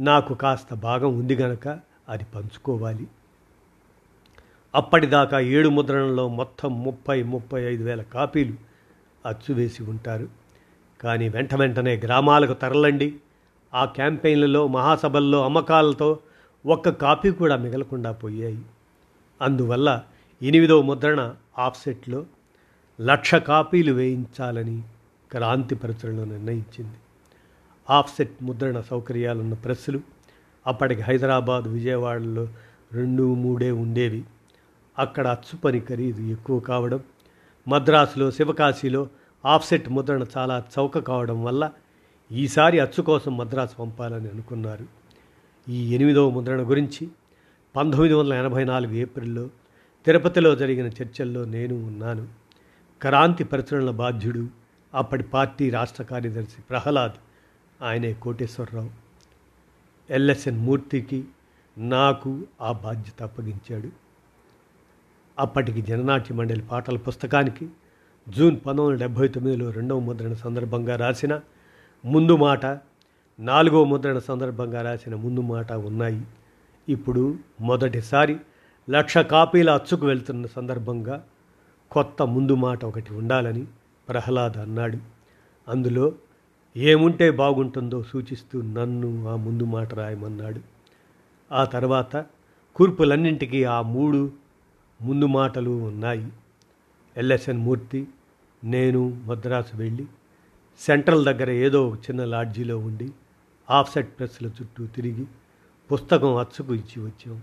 [0.00, 3.06] నాకు కాస్త భాగం ఉంది గనక అది పంచుకోవాలి.
[4.74, 8.54] అప్పటిదాకా ఏడు ముద్రణలో మొత్తం ముప్పై ముప్పై ఐదు వేల కాపీలు
[9.26, 10.45] అచ్చు వేసి ఉంటారు.
[11.00, 13.16] కానీ వెంట వెంటనే గ్రామాలకు తరలండి.
[13.74, 16.18] ఆ క్యాంపెయిన్లలో మహాసభల్లో అమ్మకాలతో
[16.66, 18.62] ఒక్క కాపీ కూడా మిగలకుండా పోయాయి.
[19.42, 20.02] అందువల్ల
[20.42, 22.26] ఎనిమిదవ ముద్రణ ఆఫ్సెట్లో
[23.00, 24.82] లక్ష కాపీలు వేయించాలని
[25.32, 26.96] క్రాంతి ప్రచురణ నిర్ణయించింది.
[27.90, 30.00] ఆఫ్సెట్ ముద్రణ సౌకర్యాలున్న ప్రెస్సులు
[30.66, 32.48] అప్పటికి హైదరాబాద్ విజయవాడలో
[32.92, 34.24] రెండు మూడే ఉండేవి.
[34.98, 37.00] అక్కడ అచ్చు పని ఖరీదు ఎక్కువ కావడం
[37.68, 39.08] మద్రాసులో శివకాశీలో
[39.46, 41.72] ఆఫ్సెట్ ముద్రణ చాలా చౌక కావడం వల్ల
[42.32, 44.86] ఈసారి అచ్చు కోసం మద్రాసు పంపాలని అనుకున్నారు.
[45.68, 47.08] ఈ ఎనిమిదవ ముద్రణ గురించి
[47.76, 49.50] పంతొమ్మిది వందల ఎనభై నాలుగు ఏప్రిల్లో
[50.06, 52.28] తిరుపతిలో జరిగిన చర్చల్లో నేను ఉన్నాను.
[53.02, 54.48] క్రాంతి పరిచరణల బాధ్యుడు
[54.94, 57.12] అప్పటి పార్టీ రాష్ట్ర కార్యదర్శి ప్రహ్లాద్
[57.82, 58.90] ఆయనే కోటేశ్వరరావు.
[60.10, 61.24] ఎల్ఎస్ఎన్ మూర్తికి
[61.78, 63.88] నాకు ఆ బాధ్యత అప్పగించాడు.
[65.38, 67.68] అప్పటికి జననాట్య మండలి పాటల పుస్తకానికి
[68.28, 71.40] జూన్ పంతొమ్మిది వందల డెబ్భై తొమ్మిదిలో రెండవ ముద్రణ సందర్భంగా రాసిన
[72.04, 72.66] ముందు మాట
[73.40, 76.22] నాలుగవ ముద్రణ సందర్భంగా రాసిన ముందు మాట ఉన్నాయి.
[76.88, 78.36] ఇప్పుడు మొదటిసారి
[78.90, 81.24] లక్ష కాపీల అచ్చుకు వెళ్తున్న సందర్భంగా
[81.90, 83.66] కొత్త ముందు మాట ఒకటి ఉండాలని
[84.08, 84.98] ప్రహ్లాద్ అన్నాడు.
[85.68, 86.12] అందులో
[86.76, 90.60] ఏముంటే బాగుంటుందో సూచిస్తూ నన్ను ఆ ముందు మాట రాయమన్నాడు.
[91.52, 92.24] ఆ తర్వాత
[92.76, 94.30] కూర్పులన్నింటికీ ఆ మూడు
[95.02, 96.28] ముందు మాటలు ఉన్నాయి.
[97.16, 98.08] ఎల్ఎస్ఎన్ మూర్తి
[98.66, 100.06] నేను మద్రాసు వెళ్ళి
[100.78, 103.10] సెంట్రల్ దగ్గర ఏదో ఒక చిన్న లాడ్జీలో ఉండి
[103.70, 105.24] ఆఫ్సెట్ ప్రెస్ల చుట్టూ తిరిగి
[105.92, 107.42] పుస్తకం అచ్చుకు ఇచ్చి వచ్చాం.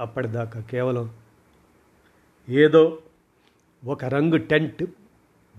[0.00, 1.10] అప్పటిదాకా కేవలం
[2.48, 2.98] ఏదో
[3.84, 4.84] ఒక రంగు టెంట్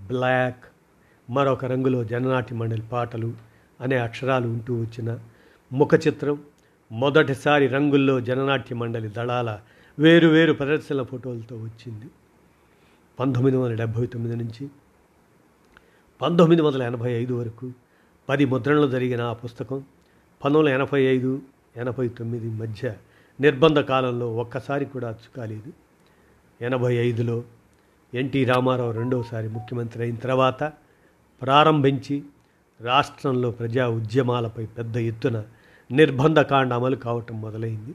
[0.08, 0.66] బ్లాక్
[1.30, 3.34] మరొక రంగులో జననాటి మండలి పాటలు
[3.82, 5.20] అనే అక్షరాలు ఉంటూ వచ్చిన
[5.74, 6.44] ముఖ చిత్రం
[6.92, 9.60] మొదటిసారి రంగుల్లో జననాట్య మండలి దళాల
[10.00, 12.06] వేరు వేరు ప్రదర్శనల ఫోటోలతో వచ్చింది.
[13.20, 14.70] పంతొమ్మిది వందల డెబ్భై తొమ్మిది నుంచి
[16.22, 17.68] పంతొమ్మిది వందల ఎనభై ఐదు వరకు
[18.30, 19.80] పది ముద్రణలు జరిగిన ఆ పుస్తకం
[20.42, 21.32] పంతొమ్మిది ఎనభై ఐదు
[21.76, 22.94] ఎనభై తొమ్మిది మధ్య
[23.40, 25.72] నిర్బంధ కాలంలో ఒక్కసారి కూడా అచ్చు కాలేదు
[26.62, 27.44] ఎనభై ఐదులో
[28.14, 30.64] ఎన్టీ రామారావు రెండోసారి ముఖ్యమంత్రి అయిన తర్వాత
[31.42, 32.24] ప్రారంభించి
[32.80, 35.38] రాష్ట్రంలో ప్రజా ఉద్యమాలపై పెద్ద ఎత్తున
[35.92, 37.94] నిర్బంధకాండ అమలు కావటం మొదలైంది.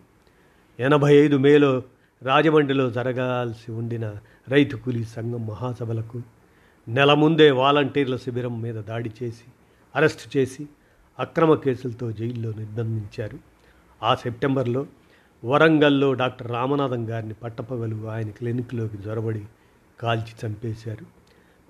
[0.78, 1.82] ఎనభై ఐదు మేలో
[2.22, 4.06] రాజమండ్రిలో జరగాల్సి ఉండిన
[4.48, 6.18] రైతు కూలీ సంఘం మహాసభలకు
[6.88, 9.44] నెల ముందే వాలంటీర్ల శిబిరం మీద దాడి చేసి
[9.96, 10.66] అరెస్టు చేసి
[11.18, 13.38] అక్రమ కేసులతో జైల్లో నిర్బంధించారు.
[14.02, 14.86] ఆ సెప్టెంబర్లో
[15.44, 19.44] వరంగల్లో డాక్టర్ రామనాథం గారిని పట్టపగలు ఆయన క్లినిక్లోకి జొరబడి
[20.00, 21.04] కాల్చి చంపేశారు.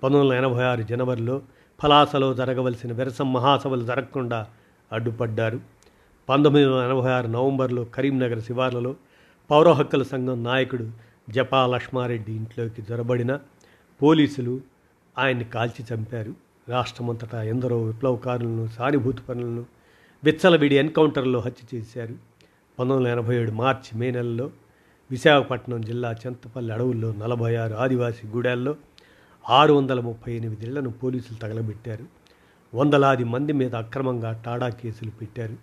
[0.03, 1.41] పంతొమ్మిది వందల ఎనభై ఆరు జనవరిలో
[1.83, 4.47] పలాసలో జరగవలసిన విరసం మహాసభలు జరగకుండా
[4.91, 5.59] అడ్డుపడ్డారు.
[6.29, 8.95] పంతొమ్మిది వందల ఎనభై ఆరు నవంబర్లో కరీంనగర్ శివార్లలో
[9.51, 10.91] పౌర హక్కుల సంఘం నాయకుడు
[11.29, 13.39] జపా లక్ష్మారెడ్డి ఇంట్లోకి జొరబడిన
[14.01, 14.61] పోలీసులు
[15.17, 16.33] ఆయన్ని కాల్చి చంపారు.
[16.69, 19.65] రాష్ట్రమంతటా ఎందరో విప్లవకారులను సానుభూతి పనులను
[20.23, 22.13] విచ్చలవిడి ఎన్కౌంటర్లో హత్య చేశారు.
[22.79, 24.51] పంతొమ్మిది వందల ఎనభై ఏడు మార్చి మే నెలలో
[25.11, 28.75] విశాఖపట్నం జిల్లా చింతపల్లి అడవుల్లో నలభై ఆరు ఆదివాసీ గూడాల్లో
[29.49, 32.05] ఆరు వందల ముప్పై ఎనిమిది ఇళ్ళను పోలీసులు తగలబెట్టారు.
[32.75, 35.55] వందలాది మంది మీద అక్రమంగా టాడా కేసులు పెట్టారు.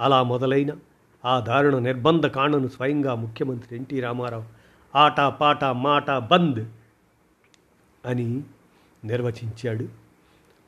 [0.00, 0.70] అలా మొదలైన
[1.24, 4.44] ఆ దారుణ నిర్బంధ కాండను స్వయంగా ముఖ్యమంత్రి ఎన్టీ రామారావు
[4.96, 6.64] ఆట పాట మాట బంద్
[8.06, 8.42] అని
[9.06, 9.86] నిర్వచించాడు.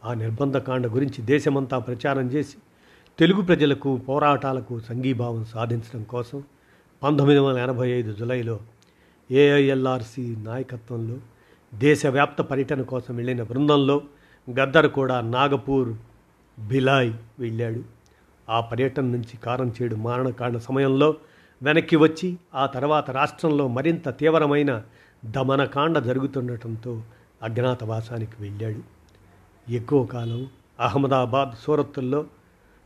[0.05, 2.57] ఆ నిర్బంధకాండ గురించి దేశమంతా ప్రచారం చేసి
[3.19, 6.43] తెలుగు ప్రజలకు పోరాటాలకు సంఘీభావం సాధించడం కోసం
[7.03, 8.57] పంతొమ్మిది వందల ఎనభై ఐదు జులైలో
[9.31, 11.17] ఏఐఎల్ఆర్సి నాయకత్వంలో
[11.75, 14.03] దేశవ్యాప్త పర్యటన కోసం వెళ్ళిన బృందంలో
[14.49, 15.91] గద్దర్ కూడా నాగపూర్
[16.59, 17.83] భిలాయ్ వెళ్ళాడు.
[18.51, 21.17] ఆ పర్యటన నుంచి కారం చేడు మారణకాండ సమయంలో
[21.63, 24.83] వెనక్కి వచ్చి ఆ తర్వాత రాష్ట్రంలో మరింత తీవ్రమైన
[25.25, 27.03] దమనకాండ జరుగుతుండటంతో
[27.43, 28.99] అజ్ఞాతవాసానికి వెళ్ళాడు.
[29.71, 30.47] ఎక్కువ కాలం
[30.81, 32.27] అహ్మదాబాద్ సూరత్తుల్లో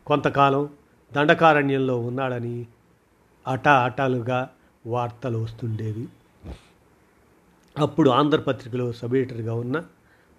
[0.06, 0.68] కొంతకాలం
[1.12, 2.66] దండకారణ్యంలో ఉన్నాడని
[3.46, 4.50] అటా అటాలుగా
[4.86, 6.08] వార్తలు వస్తుండేవి.
[7.78, 9.14] అప్పుడు ఆంధ్రపత్రికలో సబ్
[9.48, 9.84] ఉన్న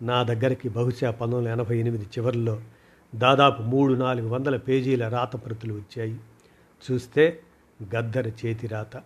[0.02, 2.62] నా దగ్గరికి బహుశా పంతొమ్మిది వందల ఎనభై ఎనిమిది చివరిలో
[3.16, 6.20] దాదాపు మూడు నాలుగు వందల పేజీల రాతప్రతులు వచ్చాయి.
[6.92, 7.40] చూస్తే
[7.96, 8.98] గద్దర్ చేతి రాత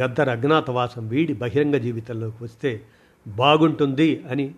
[0.00, 2.86] గద్దర్ అజ్ఞాతవాసం వీడి బహిరంగ జీవితంలోకి వస్తే
[3.26, 4.54] బాగుంటుంది అని.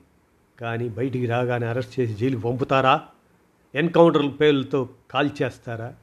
[0.61, 3.03] కానీ బయటికి రాగానే అరెస్ట్ చేసి జైలు పంపుతారా?
[3.75, 5.95] ఎన్కౌంటర్ పేర్లతో కాల్చేస్తారా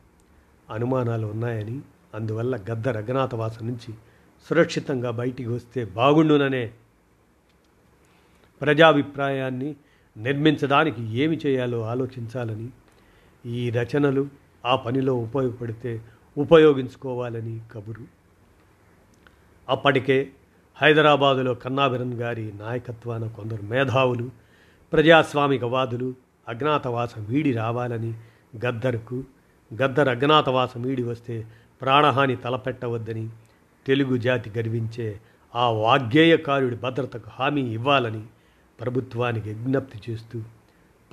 [0.70, 1.82] అనుమానాలు ఉన్నాయని.
[2.16, 3.94] అందువల్ల గద్ద అజ్ఞాతవాసం నుంచి
[4.50, 6.74] సురక్షితంగా బయటికి వస్తే బాగుండుననే
[8.62, 9.76] ప్రజాభిప్రాయాన్ని
[10.18, 12.70] నిర్మించడానికి ఏమి చేయాలో ఆలోచించాలని.
[13.46, 14.28] ఈ రచనలు
[14.66, 16.02] ఆ పనిలో ఉపయోగపడితే
[16.38, 18.02] ఉపయోగించుకోవాలని కబురు.
[19.70, 20.32] అప్పటికే
[20.82, 24.30] హైదరాబాదులో కన్నాభిరన్ గారి నాయకత్వాన కొందరు మేధావులు
[24.94, 26.14] ప్రజాస్వామికవాదులు
[26.48, 28.14] అజ్ఞాతవాసం వీడి రావాలని
[28.66, 29.24] గద్దర్కు
[29.82, 31.48] గద్దర్ అజ్ఞాతవాసం వీడి వస్తే
[31.82, 33.30] ప్రాణహాని తలపెట్టవద్దని
[33.88, 35.20] తెలుగు జాతి గర్వించే
[35.56, 38.24] ఆ వాగ్గేయకారుడి భద్రతకు హామీ ఇవ్వాలని
[38.82, 40.42] ప్రభుత్వానికి విజ్ఞప్తి చేస్తూ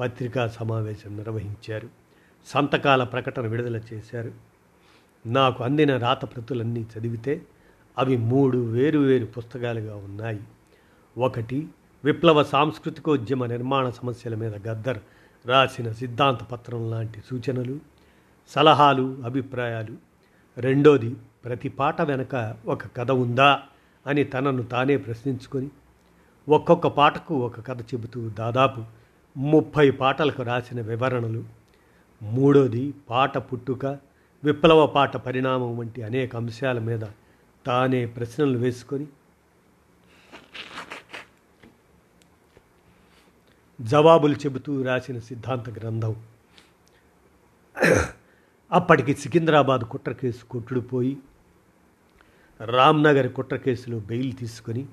[0.00, 1.88] పత్రికా సమావేశం నిర్వహించారు.
[2.46, 4.32] సంతకాల ప్రకటన విడుదల చేశారు.
[5.26, 7.42] నాకు అందిన రాతప్రతులన్నీ చదివితే
[7.98, 10.40] అవి మూడు వేరు వేరు పుస్తకాలుగా ఉన్నాయి.
[11.18, 11.68] ఒకటి
[12.04, 14.98] విప్లవ సాంస్కృతికోద్యమ నిర్మాణ సమస్యల మీద గద్దర్
[15.46, 17.78] రాసిన సిద్ధాంత పత్రం లాంటి సూచనలు
[18.48, 19.96] సలహాలు అభిప్రాయాలు.
[20.60, 23.62] రెండోది ప్రతి పాట వెనక ఒక కథ ఉందా
[24.06, 25.68] అని తనను తానే ప్రశ్నించుకొని
[26.48, 28.84] ఒక్కొక్క పాటకు ఒక కథ చెబుతూ దాదాపు
[29.36, 31.44] ముప్పై పాటలకు రాసిన వివరణలు.
[32.22, 33.86] మూడోది పాట పుట్టుక
[34.44, 37.00] విప్లవ పాట పరిణామం వంటి అనేక అంశాల మీద
[37.66, 39.06] తానే ప్రశ్నలు వేసుకొని
[43.80, 46.16] జవాబులు చెబుతూ రాసిన సిద్ధాంత గ్రంథం.
[48.72, 51.16] అప్పటికి సికింద్రాబాద్ కుట్ర కేసు కొట్టుడుపోయి
[52.60, 54.86] రామ్నగర్ కుట్ర కేసులో బెయిల్ తీసుకొని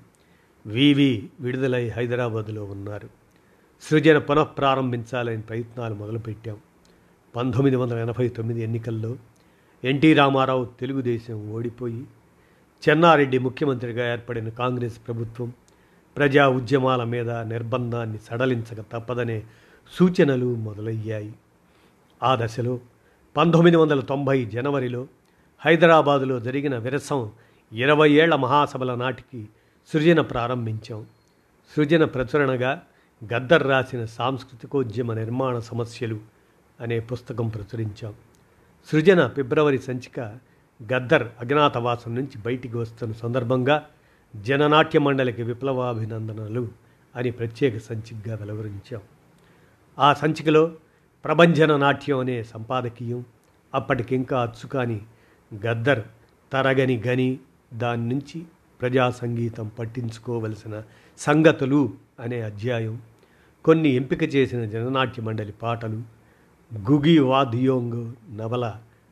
[0.66, 3.10] వివి విడుదలై హైదరాబాదులో ఉన్నారు.
[3.82, 6.58] సృజన పునఃప్రారంభించాలని ప్రయత్నాలు మొదలుపెట్టాం.
[7.36, 9.18] పంతొమ్మిది వందల ఎనభై తొమ్మిది ఎన్నికల్లో
[9.84, 12.08] ఎన్టీ రామారావు తెలుగుదేశం ఓడిపోయి
[12.90, 15.54] చెన్నారెడ్డి ముఖ్యమంత్రిగా ఏర్పడిన కాంగ్రెస్ ప్రభుత్వం
[16.18, 19.44] ప్రజా ఉద్యమాల మీద నిర్బంధాన్ని సడలించక తప్పదనే
[19.92, 21.34] సూచనలు మొదలయ్యాయి.
[22.24, 22.80] ఆ దశలో
[23.38, 25.08] పంతొమ్మిది వందల తొంభై జనవరిలో
[25.66, 27.32] హైదరాబాదులో జరిగిన విరసం
[27.74, 29.48] ఇరవై ఏళ్ళ మహాసభల నాటికి
[29.94, 31.06] సృజన ప్రారంభించాం.
[31.76, 32.82] సృజన ప్రచురణగా
[33.34, 36.20] గద్దర్ రాసిన సాంస్కృతికోద్యమ నిర్మాణ సమస్యలు
[36.82, 38.14] అనే పుస్తకం ప్రచురించాం.
[38.92, 40.49] సృజన ఫిబ్రవరి సంచిక
[40.82, 43.86] గద్దర్ అజ్ఞాతవాసం నుంచి బయటికి వస్తున్న సందర్భంగా
[44.36, 46.68] జననాట్య మండలికి విప్లవాభినందనలు
[47.16, 49.02] అని ప్రత్యేక సంచికగా వెలువరించాం.
[49.98, 50.72] ఆ సంచికలో
[51.26, 53.26] ప్రభంజన నాట్యం అనే సంపాదకీయం
[53.74, 55.02] అప్పటికింకా అచ్చుకాని
[55.66, 56.04] గద్దర్
[56.54, 57.40] తరగని గని
[57.74, 58.46] దాని నుంచి
[58.82, 60.84] ప్రజా సంగీతం పట్టించుకోవలసిన
[61.18, 63.02] సంగతులు అనే అధ్యాయం
[63.66, 66.02] కొన్ని ఎంపిక చేసిన జననాట్య మండలి పాటలు
[66.88, 68.66] గుగి వాదియోంగ్ నవల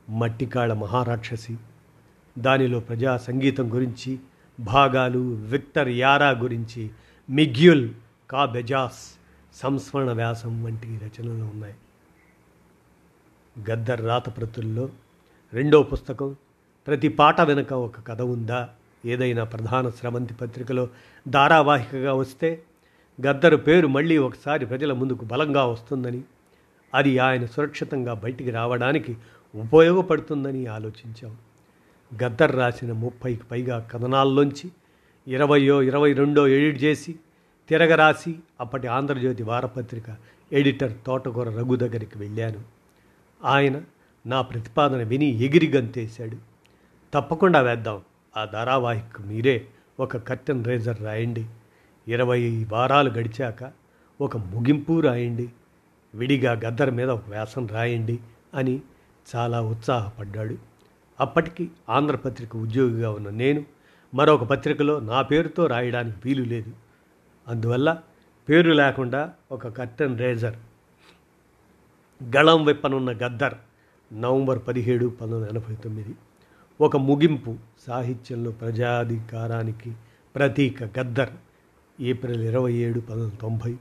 [0.09, 1.57] మట్టికాళ మహారాక్షసి.
[2.39, 4.19] దానిలో ప్రజా సంగీతం గురించి
[4.59, 6.89] భాగాలు విక్టర్ యారా గురించి
[7.29, 7.89] మిగ్యుల్
[8.29, 9.19] కా బెజాస్
[9.55, 11.75] సంస్మరణ వ్యాసం వంటి రచనలు ఉన్నాయి.
[13.71, 14.89] గద్దర్ రాతప్రతుల్లో
[15.53, 16.35] రెండో పుస్తకం
[16.87, 18.69] ప్రతి పాట వెనుక ఒక కథ ఉందా?
[19.05, 20.87] ఏదైనా ప్రధాన స్రవంతి పత్రికలో
[21.27, 22.63] ధారావాహికగా వస్తే
[23.27, 26.21] గద్దరు పేరు మళ్ళీ ఒకసారి ప్రజల ముందుకు బలంగా వస్తుందని
[26.95, 29.17] అది ఆయన సురక్షితంగా బయటికి రావడానికి
[29.61, 31.37] ఉపయోగపడుతుందని ఆలోచించాం.
[32.23, 34.71] గద్దర్ రాసిన ముప్పైకి పైగా కథనాల్లోంచి
[35.27, 37.15] ఇరవయో ఇరవై రెండో ఎడిట్ చేసి
[37.69, 40.03] తిరగరాసి అప్పటి ఆంధ్రజ్యోతి వారపత్రిక
[40.53, 42.63] ఎడిటర్ తోటకూర రఘు దగ్గరికి వెళ్ళాను.
[43.43, 43.81] ఆయన
[44.25, 46.37] నా ప్రతిపాదన విని ఎగిరి గంతేశాడు.
[47.13, 48.01] తప్పకుండా వేద్దాం.
[48.37, 49.67] ఆ ధారావాహిక మీరే
[49.99, 51.45] ఒక కర్టెన్ రేజర్ రాయండి.
[52.07, 53.71] ఇరవై వారాలు గడిచాక
[54.21, 55.49] ఒక ముగింపు రాయండి.
[56.15, 58.19] విడిగా గద్దర్ మీద ఒక వ్యాసం రాయండి
[58.53, 58.81] అని
[59.35, 60.57] చాలా ఉత్సాహపడ్డాడు.
[61.19, 63.65] అప్పటికి ఆంధ్రపత్రిక ఉద్యోగిగా ఉన్న నేను
[64.13, 66.71] మరొక పత్రికలో నా పేరుతో రాయడానికి వీలు లేదు.
[67.47, 67.97] అందువల్ల
[68.49, 70.55] పేరు లేకుండా ఒక కర్టెన్ రేజర్
[72.23, 73.53] గళం విప్పనున్న గద్దర్
[74.13, 76.15] నవంబర్ పదిహేడు పంతొమ్మిది ఎనభై తొమ్మిది
[76.81, 77.55] ఒక ముగింపు
[77.87, 79.93] సాహిత్యంలో ప్రజాధికారానికి
[80.35, 81.29] ప్రతీక గద్దర్
[82.01, 83.75] ఏప్రిల్ ఇరవై ఏడు పంతొమ్మిది తొంభై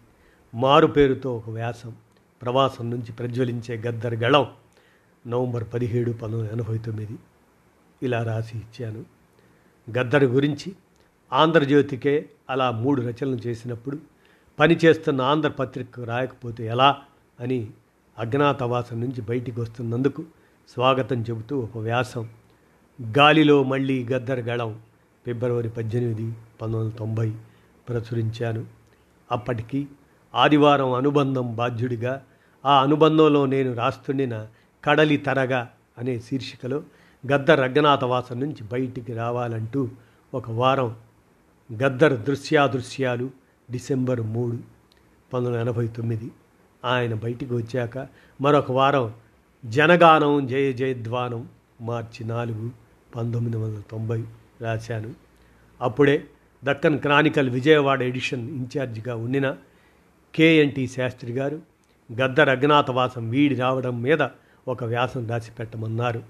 [0.55, 1.95] మారు పేరుతో ఒక వ్యాసం
[2.43, 4.47] ప్రవాసం నుంచి ప్రజ్వలించే గద్దర్ గళం.
[5.27, 7.19] నవంబర్ పదిహేడు పంతొమ్మిది ఎనభై తొమ్మిది.
[8.03, 9.05] ఇలా రాసి ఇచ్చాను.
[9.99, 10.73] గద్దర్ గురించి
[11.33, 13.99] ఆంధ్రజ్యోతికే అలా మూడు రచనలు చేసినప్పుడు
[14.59, 16.97] పనిచేస్తున్న ఆంధ్రపత్రికకు రాయకపోతే ఎలా
[17.41, 17.71] అని
[18.19, 20.25] అజ్ఞాతవాసం నుంచి బయటికి వస్తున్నందుకు
[20.69, 22.29] స్వాగతం చెబుతూ ఒక వ్యాసం.
[23.19, 24.81] గాలిలో మళ్ళీ గద్దర్ గళం
[25.27, 27.37] ఫిబ్రవరి పద్దెనిమిది పంతొమ్మిది వందల తొంభై
[27.89, 28.67] ప్రచురించాను.
[29.33, 29.89] అప్పటికి
[30.35, 32.25] ఆదివారం అనుబంధం బాధ్యుడిగా
[32.67, 34.47] ఆ అనుబంధంలో నేను రాస్తుండిన
[34.85, 35.67] కడలి తరగ
[35.99, 36.83] అనే శీర్షికలో
[37.33, 39.89] గద్దర్ రంగనాథవాసం నుంచి బయటికి రావాలంటూ
[40.35, 40.97] ఒక వారం
[41.83, 43.31] గద్దర్ దృశ్యాదృశ్యాలు
[43.71, 44.57] డిసెంబర్ మూడు
[45.33, 46.31] పంతొమ్మిది ఎనభై తొమ్మిది.
[46.85, 48.09] ఆయన బయటికి వచ్చాక
[48.41, 49.15] మరొక వారం
[49.65, 51.49] జనగానం జయ జయధ్వానం
[51.81, 52.71] మార్చి నాలుగు
[53.17, 54.25] పంతొమ్మిది వందల తొంభై
[54.61, 55.15] రాశాను.
[55.81, 56.25] అప్పుడే
[56.65, 59.57] దక్కన్ క్రానికల్ విజయవాడ ఎడిషన్ ఇన్ఛార్జిగా ఉండిన
[60.35, 61.63] కేఎన్టి శాస్త్రి గారు
[62.23, 64.29] గద్దర్ అజ్ఞాతవాసం వీడి రావడం మీద
[64.69, 66.23] ఒక వ్యాసం దాచిపెట్టమన్నారు.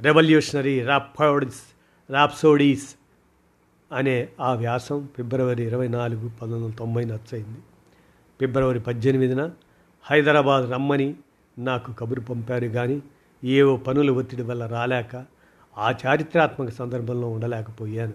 [0.00, 1.60] రెవల్యూషనరీ రాప్సోడీస్
[2.10, 2.94] రాప్సోడీస్
[3.92, 7.60] అనే ఆ వ్యాసం ఫిబ్రవరి ఇరవై నాలుగు పంతొమ్మిది వందల తొంభై నచ్చయింది
[8.40, 9.50] ఫిబ్రవరి పద్దెనిమిదిన
[10.02, 11.14] హైదరాబాద్ రమ్మని
[11.58, 13.02] నాకు కబురు పంపారు కానీ
[13.44, 15.24] ఏవో పనుల ఒత్తిడి వల్ల రాలేక
[15.78, 18.12] ఆ చారిత్రాత్మక సందర్భంలో ఉండలేకపోయాను.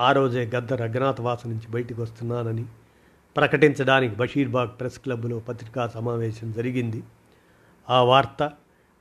[0.00, 2.64] ఆ రోజే గద్దర్ అజ్ఞాతవాస నుంచి బయటకు వస్తున్నానని
[3.36, 7.02] ప్రకటించడానికి బషీర్బాగ్ ప్రెస్ క్లబ్లో పత్రికా సమావేశం జరిగింది.
[7.90, 8.50] ఆ వార్త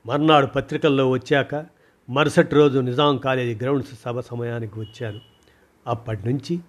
[0.06, 1.66] మర్నాడు పత్రికల్లో వచ్చాక
[2.10, 5.20] మరుసటి రోజు నిజాం కాలేజీ గ్రౌండ్స్ సభ సమయానికి వచ్చాను
[5.88, 6.60] అప్పటి నుంచి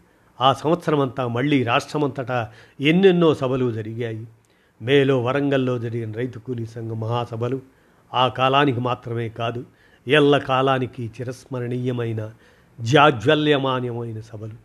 [0.40, 4.26] ఆ సంవత్సరమంతా మళ్ళీ రాష్ట్రమంతటా ఎన్నెన్నో సభలు జరిగాయి.
[4.82, 7.62] మేలో వరంగల్లో జరిగిన రైతు కూలీ సంఘ మహాసభలు
[8.14, 9.64] ఆ కాలానికి మాత్రమే కాదు
[10.08, 12.32] ఎల్ల కాలానికి చిరస్మరణీయమైన
[12.80, 14.56] జాజ్వల్యమాన్యమైన సభలు.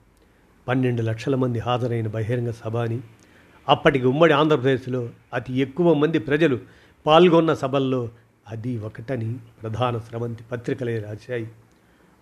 [0.67, 2.99] పన్నెండు లక్షల మంది హాజరైన బహిరంగ సభ అని
[3.69, 6.59] అప్పటికి ఉమ్మడి ఆంధ్రప్రదేశ్లో అతి ఎక్కువ మంది ప్రజలు
[7.05, 8.09] పాల్గొన్న సభల్లో
[8.47, 11.47] అది ఒకటని ప్రధాన స్రవంతి పత్రికలే రాశాయి.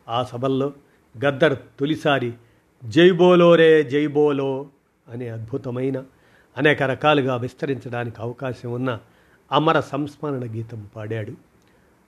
[0.09, 0.73] ఆ సభల్లో
[1.25, 2.33] గద్దర్ తొలిసారి
[2.85, 4.67] జైబోలో రే జైబోలో
[5.09, 6.03] అనే అద్భుతమైన
[6.57, 8.99] అనేక రకాలుగా విస్తరించడానికి అవకాశం ఉన్న
[9.51, 11.33] అమర సంస్మరణ గీతం పాడాడు.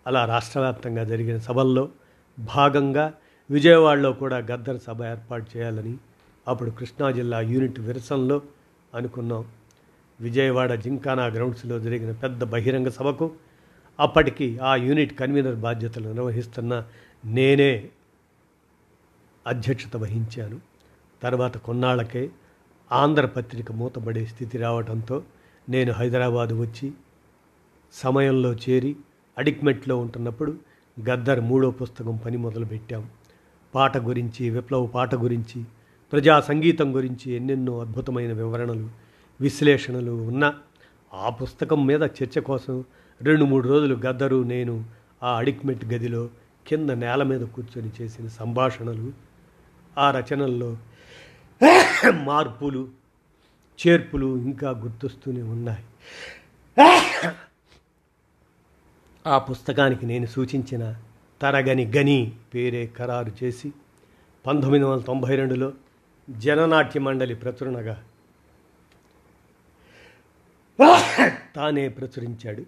[0.07, 1.89] అలా రాష్ట్రవ్యాప్తంగా జరిగిన సభల్లో
[2.39, 3.13] భాగంగా
[3.51, 5.97] విజయవాడలో కూడా గద్దర్ సభ ఏర్పాటు చేయాలని
[6.47, 8.41] అప్పుడు కృష్ణా జిల్లా యూనిట్ విరసంలో
[8.95, 9.45] అనుకున్నాం.
[10.21, 13.31] విజయవాడ జింకానా గ్రౌండ్స్లో జరిగిన పెద్ద బహిరంగ సభకు
[13.99, 16.85] అప్పటికి ఆ యూనిట్ కన్వీనర్ బాధ్యతలు నిర్వహిస్తున్న
[17.25, 17.89] నేనే
[19.47, 20.59] అధ్యక్షత వహించాను.
[21.23, 22.29] తర్వాత కొన్నాళ్ళకే
[22.91, 25.23] ఆంధ్రపత్రిక మూతబడే స్థితి రావడంతో
[25.69, 26.91] నేను హైదరాబాద్ వచ్చి
[27.93, 28.95] సమయంలో చేరి
[29.37, 30.57] అడిక్మెట్లో ఉంటున్నప్పుడు
[31.09, 33.09] గద్దర్ మూడో పుస్తకం పని మొదలుపెట్టాం.
[33.75, 35.63] పాట గురించి విప్లవ పాట గురించి
[36.11, 38.89] ప్రజా సంగీతం గురించి ఎన్నెన్నో అద్భుతమైన వివరణలు
[39.41, 40.53] విశ్లేషణలు ఉన్న
[41.13, 42.83] ఆ పుస్తకం మీద చర్చ కోసం
[43.21, 44.85] రెండు మూడు రోజులు గద్దరు నేను
[45.23, 46.29] ఆ అడిక్మెట్ గదిలో
[46.67, 49.13] కింద నేల మీద కూర్చొని చేసిన సంభాషణలు
[49.97, 50.77] ఆ రచనల్లో
[52.23, 52.89] మార్పులు
[53.87, 55.85] చేర్పులు ఇంకా గుర్తొస్తూనే ఉన్నాయి.
[59.27, 60.95] ఆ పుస్తకానికి నేను సూచించిన
[61.41, 63.73] తరగని గని పేరే ఖరారు చేసి
[64.45, 65.73] పంతొమ్మిది వందల తొంభై రెండులో
[66.29, 68.03] జననాట్య మండలి ప్రచురణగా
[71.55, 72.63] తానే ప్రచురించాడు.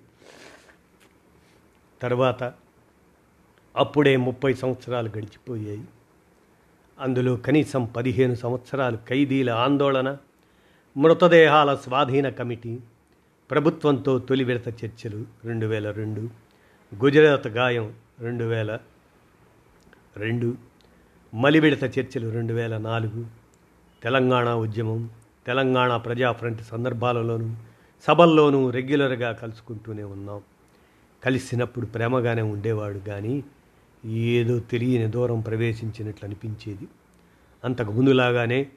[2.02, 2.54] తర్వాత
[3.76, 5.84] అప్పుడే ముప్పై సంవత్సరాలు గడిచిపోయాయి.
[7.00, 10.18] అందులో కనీసం పదిహేను సంవత్సరాలు ఖైదీల ఆందోళన
[10.98, 12.80] మృతదేహాల స్వాధీన కమిటీ
[13.52, 16.30] ప్రభుత్వంతో తొలి విడత చర్చలు రెండు వేల రెండు
[17.04, 18.80] గుజరాత్ గాయం రెండు వేల
[20.18, 20.56] రెండు
[21.34, 23.26] మలి విడత చర్చలు రెండు వేల నాలుగు
[24.04, 25.10] తెలంగాణ ఉద్యమం
[25.46, 27.71] తెలంగాణ ప్రజా ఫ్రంట్ సందర్భాలలోనూ
[28.08, 30.42] సభల్లోనూ రెగ్యులర్గా కలుసుకుంటూనే ఉన్నాం.
[31.26, 33.44] కలిసినప్పుడు ప్రేమగానే ఉండేవాడు కానీ
[34.06, 36.88] ఏదో తెలియని దూరం ప్రవేశించినట్లు అనిపించేది.
[37.64, 38.68] అంతకు ముందులాగానే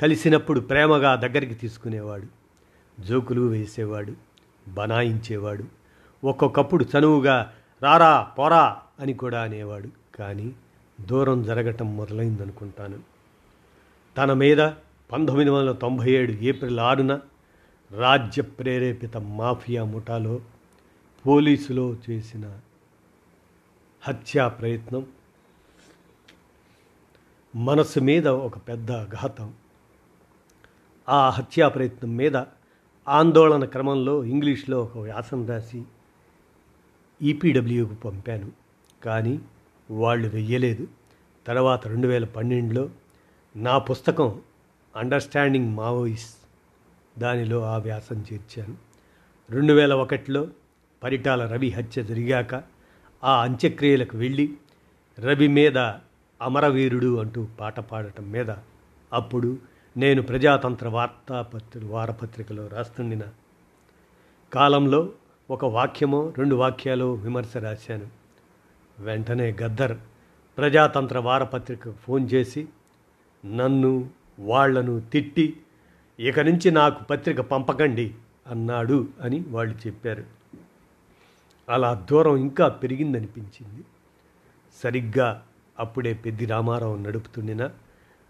[0.00, 2.26] కలిసినప్పుడు ప్రేమగా దగ్గరికి తీసుకునేవాడు.
[3.02, 4.12] జోకులు వేసేవాడు
[4.68, 5.64] బనాయించేవాడు.
[6.24, 9.88] ఒక్కొక్కప్పుడు చనువుగా రారా పోరా అని కూడా అనేవాడు.
[10.18, 10.52] కానీ
[11.00, 12.98] దూరం జరగటం మొదలైందనుకుంటాను.
[14.16, 14.70] తన మీద
[15.12, 17.20] పంతొమ్మిది వందల తొంభై ఏడు ఏప్రిల్ ఆరున
[17.96, 20.40] రాజ్య ప్రేరేపిత మాఫియా ముఠాలో
[21.26, 22.58] పోలీసులో చేసిన
[24.02, 25.06] హత్యా ప్రయత్నం.
[27.56, 29.54] మనసు మీద ఒక పెద్ద ఘాతం.
[31.08, 32.36] ఆ హత్యా ప్రయత్నం మీద
[33.08, 35.82] ఆందోళన క్రమంలో ఇంగ్లీష్లో ఒక వ్యాసం రాసి
[37.22, 38.52] ఈపీడబ్ల్యూకు పంపాను.
[39.04, 39.40] కానీ
[39.90, 40.88] వాళ్ళు వెయ్యలేదు.
[41.46, 42.90] తర్వాత రెండు వేల పన్నెండులో
[43.56, 44.42] నా పుస్తకం
[44.96, 46.43] అండర్స్టాండింగ్ మావోయిస్ట్
[47.18, 48.76] దానిలో ఆ వ్యాసం చేర్చాను.
[49.50, 50.46] రెండు వేల ఒకటిలో
[51.02, 52.62] పరిటాల రవి హత్య జరిగాక
[53.24, 54.54] ఆ అంత్యక్రియలకు వెళ్ళి
[55.18, 55.78] రవి మీద
[56.42, 58.50] అమరవీరుడు అంటూ పాట పాడటం మీద
[59.12, 59.58] అప్పుడు
[59.96, 63.22] నేను ప్రజాతంత్ర వార్తాపత్రి వారపత్రికలో రాస్తుండిన
[64.52, 65.12] కాలంలో
[65.50, 68.06] ఒక వాక్యమో రెండు వాక్యాలు విమర్శ రాశాను.
[68.98, 69.98] వెంటనే గద్దర్
[70.58, 72.68] ప్రజాతంత్ర వారపత్రికకు ఫోన్ చేసి
[73.46, 75.56] నన్ను వాళ్ళను తిట్టి
[76.20, 78.14] ఇక నుంచి నాకు పత్రిక పంపకండి
[78.46, 80.24] అన్నాడు అని వాళ్ళు చెప్పారు.
[81.68, 83.84] అలా దూరం ఇంకా పెరిగిందనిపించింది.
[84.82, 85.46] సరిగ్గా
[85.78, 87.70] అప్పుడే పెద్ది రామారావు నడుపుతుండిన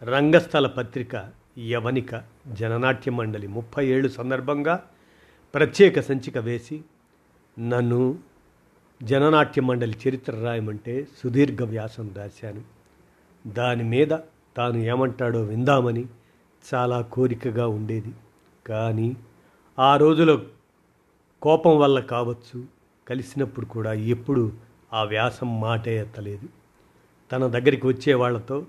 [0.03, 4.85] రంగస్థల పత్రిక యవనిక జననాట్య మండలి ముప్పై ఏళ్ళు సందర్భంగా
[5.55, 6.85] ప్రత్యేక సంచిక వేసి
[7.59, 8.19] నన్ను
[9.03, 12.63] జననాట్య మండలి చరిత్ర రాయమంటే సుదీర్ఘ వ్యాసం రాశాను.
[13.47, 14.09] దాని మీద
[14.57, 16.05] తాను ఏమంటాడో విందామని
[16.75, 18.15] చాలా కోరికగా ఉండేది.
[18.67, 19.17] కానీ
[19.79, 20.43] ఆ రోజులో
[21.43, 22.65] కోపం వల్ల కావచ్చు
[23.09, 24.53] కలిసినప్పుడు కూడా ఎప్పుడు
[24.93, 26.49] ఆ వ్యాసం మాటే ఎత్తలేదు.
[27.33, 28.67] తన దగ్గరికి వచ్చే వాళ్ళతో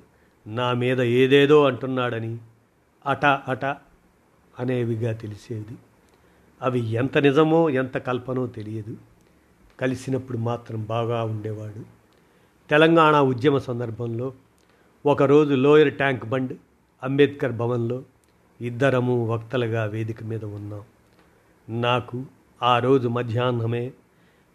[0.47, 2.37] నా మీద ఏదేదో అంటున్నాడని
[3.05, 3.65] అట అట
[4.59, 5.77] అనేవిగా తెలిసేది.
[6.61, 8.97] అవి ఎంత నిజమో ఎంత కల్పనో తెలియదు.
[9.79, 11.85] కలిసినప్పుడు మాత్రం బాగా ఉండేవాడు.
[12.69, 14.33] తెలంగాణ ఉద్యమ సందర్భంలో
[15.05, 16.57] ఒకరోజు లోయర్ ట్యాంక్ బండ్
[17.05, 18.03] అంబేద్కర్ భవన్లో
[18.61, 20.83] ఇద్దరము వక్తలుగా వేదిక మీద ఉన్నాం.
[21.81, 22.25] నాకు
[22.63, 23.91] ఆ రోజు మధ్యాహ్నమే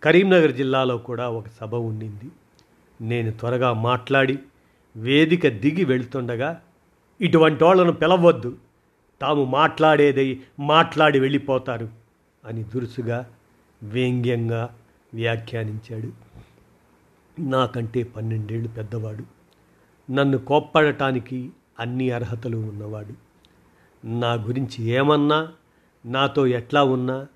[0.03, 2.31] కరీంనగర్ జిల్లాలో కూడా ఒక సభ ఉండింది.
[3.01, 4.39] నేను త్వరగా మాట్లాడి
[4.97, 6.61] వేదిక దిగి వెళ్తుండగా
[7.21, 8.57] ఇటువంటి వాళ్ళను పిలవద్దు.
[9.21, 11.89] తాము మాట్లాడేది మాట్లాడి వెళ్ళిపోతారు
[12.45, 13.31] అని దురుసుగా
[13.83, 14.77] వ్యంగ్యంగా
[15.15, 16.13] వ్యాఖ్యానించాడు.
[17.41, 19.25] నాకంటే పన్నెండేళ్ళు పెద్దవాడు.
[20.13, 21.51] నన్ను కోప్పడటానికి
[21.81, 23.31] అన్ని అర్హతలు ఉన్నవాడు.
[24.07, 25.49] నా గురించి ఏమన్నా
[26.07, 27.27] నాతో ఎట్లా ఉన్నా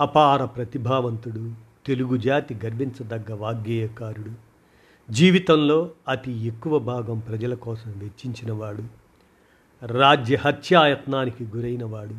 [0.00, 1.52] అపార ప్రతిభావంతుడు
[1.86, 4.30] తెలుగు జాతి గర్వించదగ్గ వాగ్గేయకారుడు.
[5.12, 8.82] జీవితంలో అతి ఎక్కువ భాగం ప్రజల కోసం వెచ్చించినవాడు.
[9.86, 12.14] రాజ్య హత్యాయత్నానికి గురైనవాడు.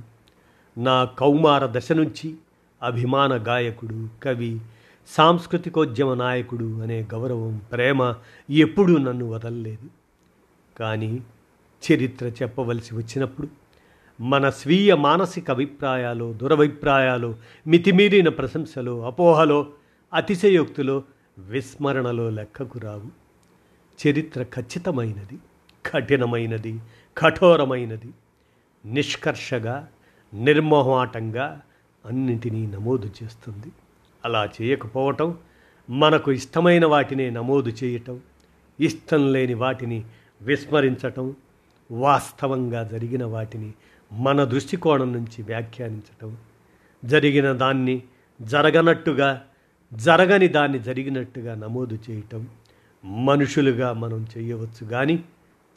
[0.80, 2.36] నా కౌమార దశ నుంచి
[2.84, 4.62] అభిమాన గాయకుడు కవి
[5.08, 8.14] సాంస్కృతికోద్యమ నాయకుడు అనే గౌరవం ప్రేమ
[8.50, 10.01] ఎప్పుడూ నన్ను వదలలేదు.
[10.78, 11.20] కానీ
[11.84, 13.48] చరిత్ర చెప్పవలసి వచ్చినప్పుడు
[14.22, 17.36] మన స్వీయ మానసిక అభిప్రాయాలు దురభిప్రాయాలు
[17.68, 19.68] మితిమీరిన ప్రశంసలు అపోహలో
[20.14, 21.04] అతిశయోక్తులో
[21.38, 23.22] విస్మరణలో లెక్కకు రావు.
[24.08, 25.40] చరిత్ర ఖచ్చితమైనది
[25.86, 26.80] కఠినమైనది
[27.18, 28.10] కఠోరమైనది
[28.86, 29.88] నిష్కర్షగా
[30.34, 31.62] నిర్మోహమాటంగా
[32.06, 33.72] అన్నింటినీ నమోదు చేస్తుంది.
[34.26, 35.38] అలా చేయకపోవటం
[35.90, 38.20] మనకు ఇష్టమైన వాటినే నమోదు చేయటం
[38.80, 40.06] ఇష్టం లేని వాటిని
[40.42, 41.36] విస్మరించటం
[41.92, 43.74] వాస్తవంగా జరిగిన వాటిని
[44.14, 46.38] మన దృష్టికోణం నుంచి వ్యాఖ్యానించటం
[47.06, 48.04] జరిగిన దాన్ని
[48.42, 49.48] జరగనట్టుగా
[49.94, 52.48] జరగని దాన్ని జరిగినట్టుగా నమోదు చేయటం
[53.06, 55.24] మనుషులుగా మనం చేయవచ్చు కానీ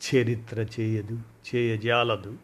[0.05, 1.21] చరిత్ర చేయదు
[1.55, 2.35] చేయజాలదు.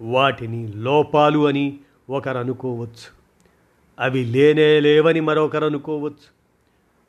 [0.00, 1.78] వాటిని లోపాలు అని
[2.10, 3.24] ఒకరు అనుకోవచ్చు
[3.98, 6.34] అవి లేనే లేవని మరొకరు అనుకోవచ్చు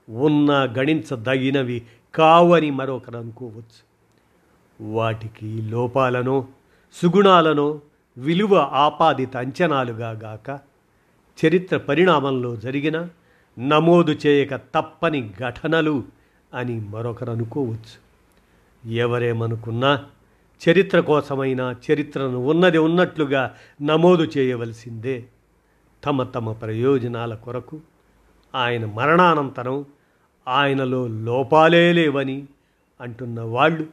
[0.10, 1.82] ఉన్న గణించదగినవి
[2.16, 3.85] కావని మరొకరు అనుకోవచ్చు.
[4.82, 6.48] వాటికి లోపాలనో
[6.94, 7.82] సుగుణాలనో
[8.18, 10.60] విలువ ఆపాదిత అంచనాలుగా గాక
[11.46, 13.08] చరిత్ర పరిణామంలో జరిగిన
[13.60, 16.04] నమోదు చేయక తప్పని ఘటనలు
[16.54, 18.06] అని మరొకరు అనుకోవచ్చు.
[18.90, 20.06] ఎవరేమనుకున్నా
[20.70, 25.26] చరిత్ర కోసమైనా చరిత్రను ఉన్నది ఉన్నట్లుగా నమోదు చేయవలసిందే.
[26.06, 27.80] తమ తమ ప్రయోజనాల కొరకు
[28.56, 29.86] ఆయన మరణానంతరం
[30.48, 32.46] ఆయనలో లోపాలే లేవని
[33.02, 33.86] అంటున్న వాళ్ళు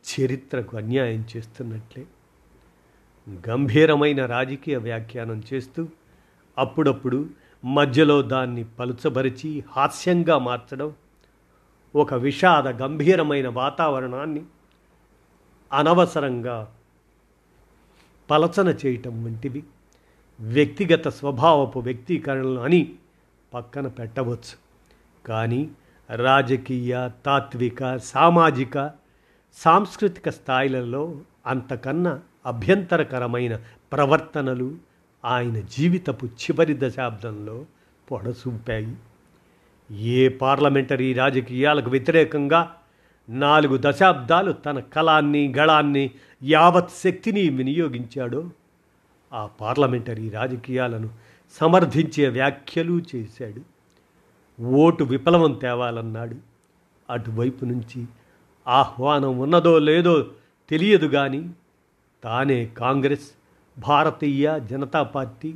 [0.00, 2.06] చరిత్రకు అన్యాయం చేస్తున్నట్లే.
[3.48, 5.88] గంభీరమైన రాజకీయ వ్యాఖ్యానం చేస్తూ
[6.58, 7.28] అప్పుడప్పుడు
[7.64, 10.92] మధ్యలో దాన్ని పలుచబరిచి హాస్యంగా మార్చడం
[11.94, 14.42] ఒక విషాద గంభీరమైన వాతావరణాన్ని
[15.72, 16.74] అనవసరంగా
[18.30, 19.62] పలచన చేయటం వంటివి
[20.40, 22.92] వ్యక్తిగత స్వభావపు వ్యక్తీకరణలు అని
[23.54, 24.56] పక్కన పెట్టవచ్చు.
[25.26, 25.70] కానీ
[26.16, 28.99] రాజకీయ తాత్విక సామాజిక
[29.54, 33.60] సాంస్కృతిక స్థాయిలలో అంతకన్నా అభ్యంతరకరమైన
[33.92, 34.74] ప్రవర్తనలు
[35.24, 37.66] ఆయన జీవితపు చివరి దశాబ్దంలో
[38.10, 38.96] పొడసూపాయి.
[39.90, 42.76] ఏ పార్లమెంటరీ రాజకీయాలకు వ్యతిరేకంగా
[43.28, 46.10] నాలుగు దశాబ్దాలు తన కళాన్ని గళాన్ని
[46.42, 48.50] యావత్ శక్తిని వినియోగించాడో
[49.32, 51.10] ఆ పార్లమెంటరీ రాజకీయాలను
[51.50, 53.60] సమర్థించే వ్యాఖ్యలు చేశాడు.
[54.62, 56.36] ఓటు విప్లవం తేవాలన్నాడు.
[57.10, 58.06] అటువైపు నుంచి
[58.70, 60.26] ఆహ్వానం ఉన్నదో లేదో
[60.70, 61.50] తెలియదు కానీ
[62.24, 63.28] తానే కాంగ్రెస్
[63.78, 65.54] భారతీయ జనతా పార్టీ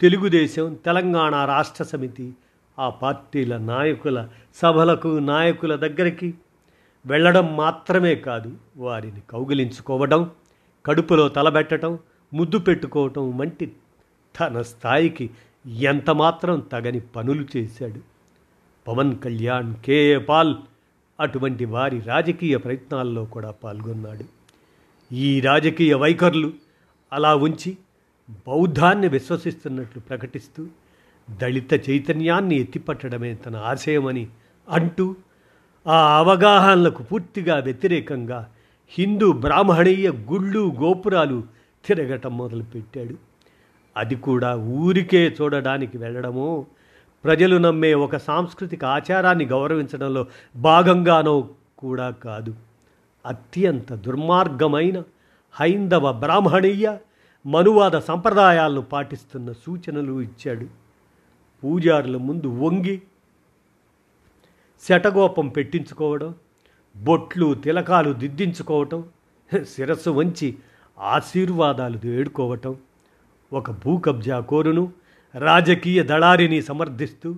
[0.00, 2.32] తెలుగుదేశం తెలంగాణ రాష్ట్ర సమితి
[2.78, 6.34] ఆ పార్టీల నాయకుల సభలకు నాయకుల దగ్గరికి
[7.06, 10.30] వెళ్ళడం మాత్రమే కాదు వారిని కౌగిలించుకోవడం
[10.86, 11.98] కడుపులో తలబెట్టడం
[12.34, 13.72] ముద్దు పెట్టుకోవటం వంటి
[14.40, 15.30] తన స్థాయికి
[15.66, 18.00] ఎంతమాత్రం తగని పనులు చేశాడు.
[18.88, 20.54] పవన్ కళ్యాణ్ కేఏ పాల్
[21.20, 24.24] అటువంటి వారి రాజకీయ ప్రయత్నాల్లో కూడా పాల్గొన్నాడు.
[25.12, 26.52] ఈ రాజకీయ వైఖరులు
[27.12, 27.76] అలా ఉంచి
[28.46, 30.66] బౌద్ధాన్ని విశ్వసిస్తున్నట్లు ప్రకటిస్తూ
[31.40, 34.28] దళిత చైతన్యాన్ని ఎత్తిపట్టడమే తన ఆశయమని
[34.68, 35.16] అంటూ
[35.86, 38.50] ఆ అవగాహనలకు పూర్తిగా వ్యతిరేకంగా
[38.90, 41.44] హిందూ బ్రాహ్మణీయ గుళ్ళు గోపురాలు
[41.84, 43.16] తిరగటం మొదలుపెట్టాడు.
[43.96, 46.66] అది కూడా ఊరికే చూడడానికి వెళ్ళడమో
[47.24, 51.48] ప్రజలు నమ్మే ఒక సాంస్కృతిక ఆచారాన్ని గౌరవించడంలో భాగంగానో
[51.78, 52.54] కూడా కాదు.
[53.26, 55.02] అత్యంత దుర్మార్గమైన
[55.52, 56.96] హైందవ బ్రాహ్మణీయ
[57.46, 60.66] మనువాద సంప్రదాయాలను పాటిస్తున్న సూచనలు ఇచ్చాడు.
[61.62, 63.02] పూజారుల ముందు వంగి
[64.88, 66.34] శటగోపం పెట్టించుకోవడం
[66.96, 69.04] బొట్లు తిలకాలు దిద్దించుకోవటం
[69.62, 70.56] శిరస్సు వంచి
[70.98, 72.76] ఆశీర్వాదాలు వేడుకోవటం
[73.52, 74.92] ఒక భూకబ్జా కోరును
[75.34, 77.36] రాజకీయ దళారిని సమర్థిస్తూ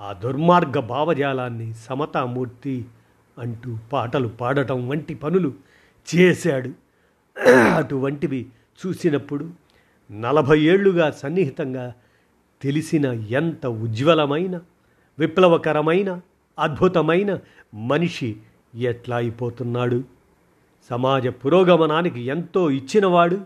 [0.00, 2.84] ఆ దుర్మార్గ భావజాలాన్ని సమతామూర్తి
[3.38, 5.52] అంటూ పాటలు పాడటం వంటి పనులు
[6.14, 6.70] చేశాడు.
[7.74, 8.46] అటువంటివి
[8.86, 9.50] చూసినప్పుడు
[10.10, 11.94] నలభై ఏళ్ళుగా సన్నిహితంగా
[12.62, 14.60] తెలిసిన ఎంత ఉజ్వలమైన
[15.18, 16.20] విప్లవకరమైన
[16.58, 17.38] అద్భుతమైన
[17.74, 18.36] మనిషి
[18.74, 20.04] ఎట్లా అయిపోతున్నాడు?
[20.90, 23.40] సమాజ పురోగమనానికి ఎంతో ఇచ్చినవాడు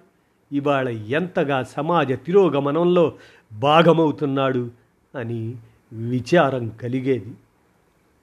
[0.53, 3.13] ఇవాళ ఎంతగా సమాజ తిరోగమనంలో
[3.53, 4.71] భాగమవుతున్నాడు
[5.15, 5.57] అని
[5.93, 7.35] విచారం కలిగేది.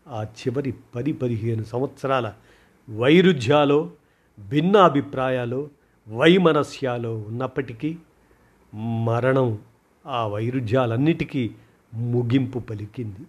[0.07, 2.34] ఆ చివరి పది పదిహేను సంవత్సరాల
[2.89, 3.91] వైరుధ్యాలో
[4.39, 5.69] భిన్నాభిప్రాయాలు
[6.09, 7.97] వైమనస్యాలో ఉన్నప్పటికీ
[9.03, 9.59] మరణం
[10.07, 11.51] ఆ వైరుధ్యాలన్నిటికీ
[11.93, 13.19] ముగింపు పలికింది.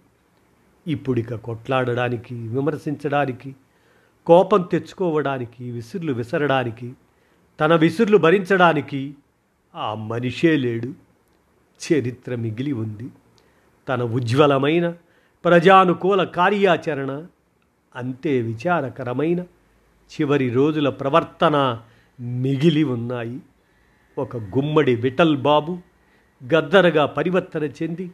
[0.87, 3.55] ఇప్పుడిక కొట్లాడడానికి విమర్శించడానికి
[4.25, 6.93] కోపం తెచ్చుకోవడానికి విసుర్లు విసరడానికి
[7.59, 9.15] తన విసుర్లు భరించడానికి
[9.75, 11.08] ఆ మనిషే లేడు.
[11.85, 13.09] చరిత్ర మిగిలి ఉంది.
[13.89, 14.93] తన ఉజ్వలమైన
[15.45, 17.25] ప్రజానుకూల కార్యాచరణ
[17.95, 19.39] అంతే విచారకరమైన
[20.09, 21.81] చివరి రోజుల ప్రవర్తన
[22.19, 23.39] మిగిలి ఉన్నాయి.
[24.17, 25.79] ఒక గుమ్మడి విఠల్ బాబు
[26.53, 28.11] గద్దరగా పరివర్తన చెంది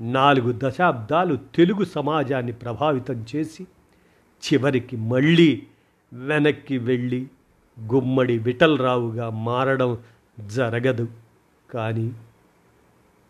[0.00, 3.62] నాలుగు దశాబ్దాలు తెలుగు సమాజాన్ని ప్రభావితం చేసి
[4.42, 5.62] చివరికి మళ్ళీ
[6.12, 7.26] వెనక్కి వెళ్ళి
[7.80, 9.98] గుమ్మడి విఠలరావుగా మారడం
[10.40, 11.08] జరగదు.
[11.70, 12.12] కానీ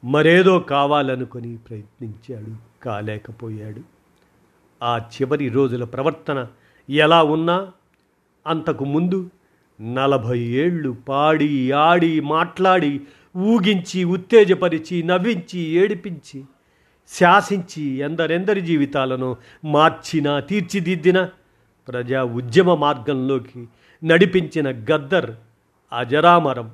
[0.05, 2.53] మరేదో కావాలనుకొని ప్రయత్నించాడు
[2.85, 3.81] కాలేకపోయాడు.
[4.83, 6.47] ఆ చివరి రోజుల ప్రవర్తన
[6.91, 7.73] ఎలా ఉన్నా
[8.47, 9.31] అంతకు ముందు
[9.81, 13.01] నలభై ఏళ్ళు పాడి ఆడి మాట్లాడి
[13.37, 16.45] ఊగించి ఉత్తేజపరిచి నవ్వించి ఏడిపించి
[17.09, 21.29] శాసించి ఎందరెందరి జీవితాలను మార్చినా తీర్చిదిద్దిన
[21.89, 23.69] ప్రజా ఉద్యమ మార్గంలోకి
[24.05, 25.31] నడిపించిన గద్దర్
[25.93, 26.71] అజరామరం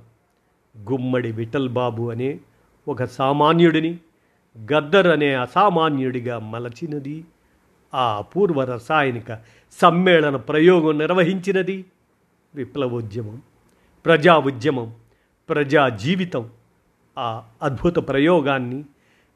[0.90, 2.40] గుమ్మడి విఠల్ బాబు అనే
[2.88, 3.98] ఒక సామాన్యుడిని
[4.72, 7.24] గద్దర్ అనే అసామాన్యుడిగా మలచినది
[7.94, 9.32] ఆ అపూర్వ రసాయనిక
[9.72, 11.84] సమ్మేళన ప్రయోగం నిర్వహించినది.
[12.54, 13.42] విప్లవోద్యమం
[14.04, 14.94] ప్రజా ఉద్యమం
[15.48, 16.50] ప్రజా జీవితం
[17.18, 18.84] ఆ అద్భుత ప్రయోగాన్ని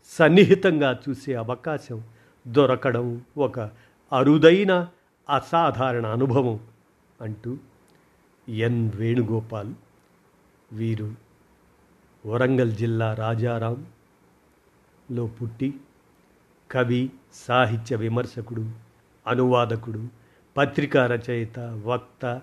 [0.08, 2.02] సన్నిహితంగా చూసే అవకాశం
[2.48, 3.70] దొరకడం ఒక
[4.12, 4.86] అరుదైన
[5.28, 6.60] అసాధారణ అనుభవం
[7.20, 7.56] అంటూ
[8.48, 9.72] ఎన్ వేణుగోపాల్
[10.72, 11.27] వీరు
[12.24, 15.74] వరంగల్ జిల్లా రాజారాంలో పుట్టి
[16.70, 18.70] కవి సాహిత్య విమర్శకుడు
[19.26, 20.08] అనువాదకుడు
[20.56, 22.42] పత్రికా రచయిత వక్త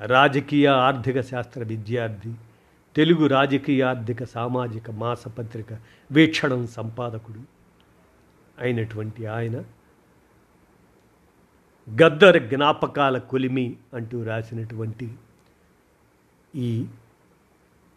[0.00, 2.34] రాజకీయ ఆర్థిక శాస్త్ర విద్యార్థి
[2.96, 5.78] తెలుగు రాజకీయ ఆర్థిక సామాజిక మాసపత్రిక
[6.10, 7.40] వీక్షణం సంపాదకుడు
[8.58, 9.64] అయినటువంటి ఆయన.
[11.88, 15.14] గద్దర్ జ్ఞాపకాల కొలిమి అంటూ రాసినటువంటి
[16.54, 16.86] ఈ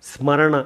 [0.03, 0.65] స్మరణ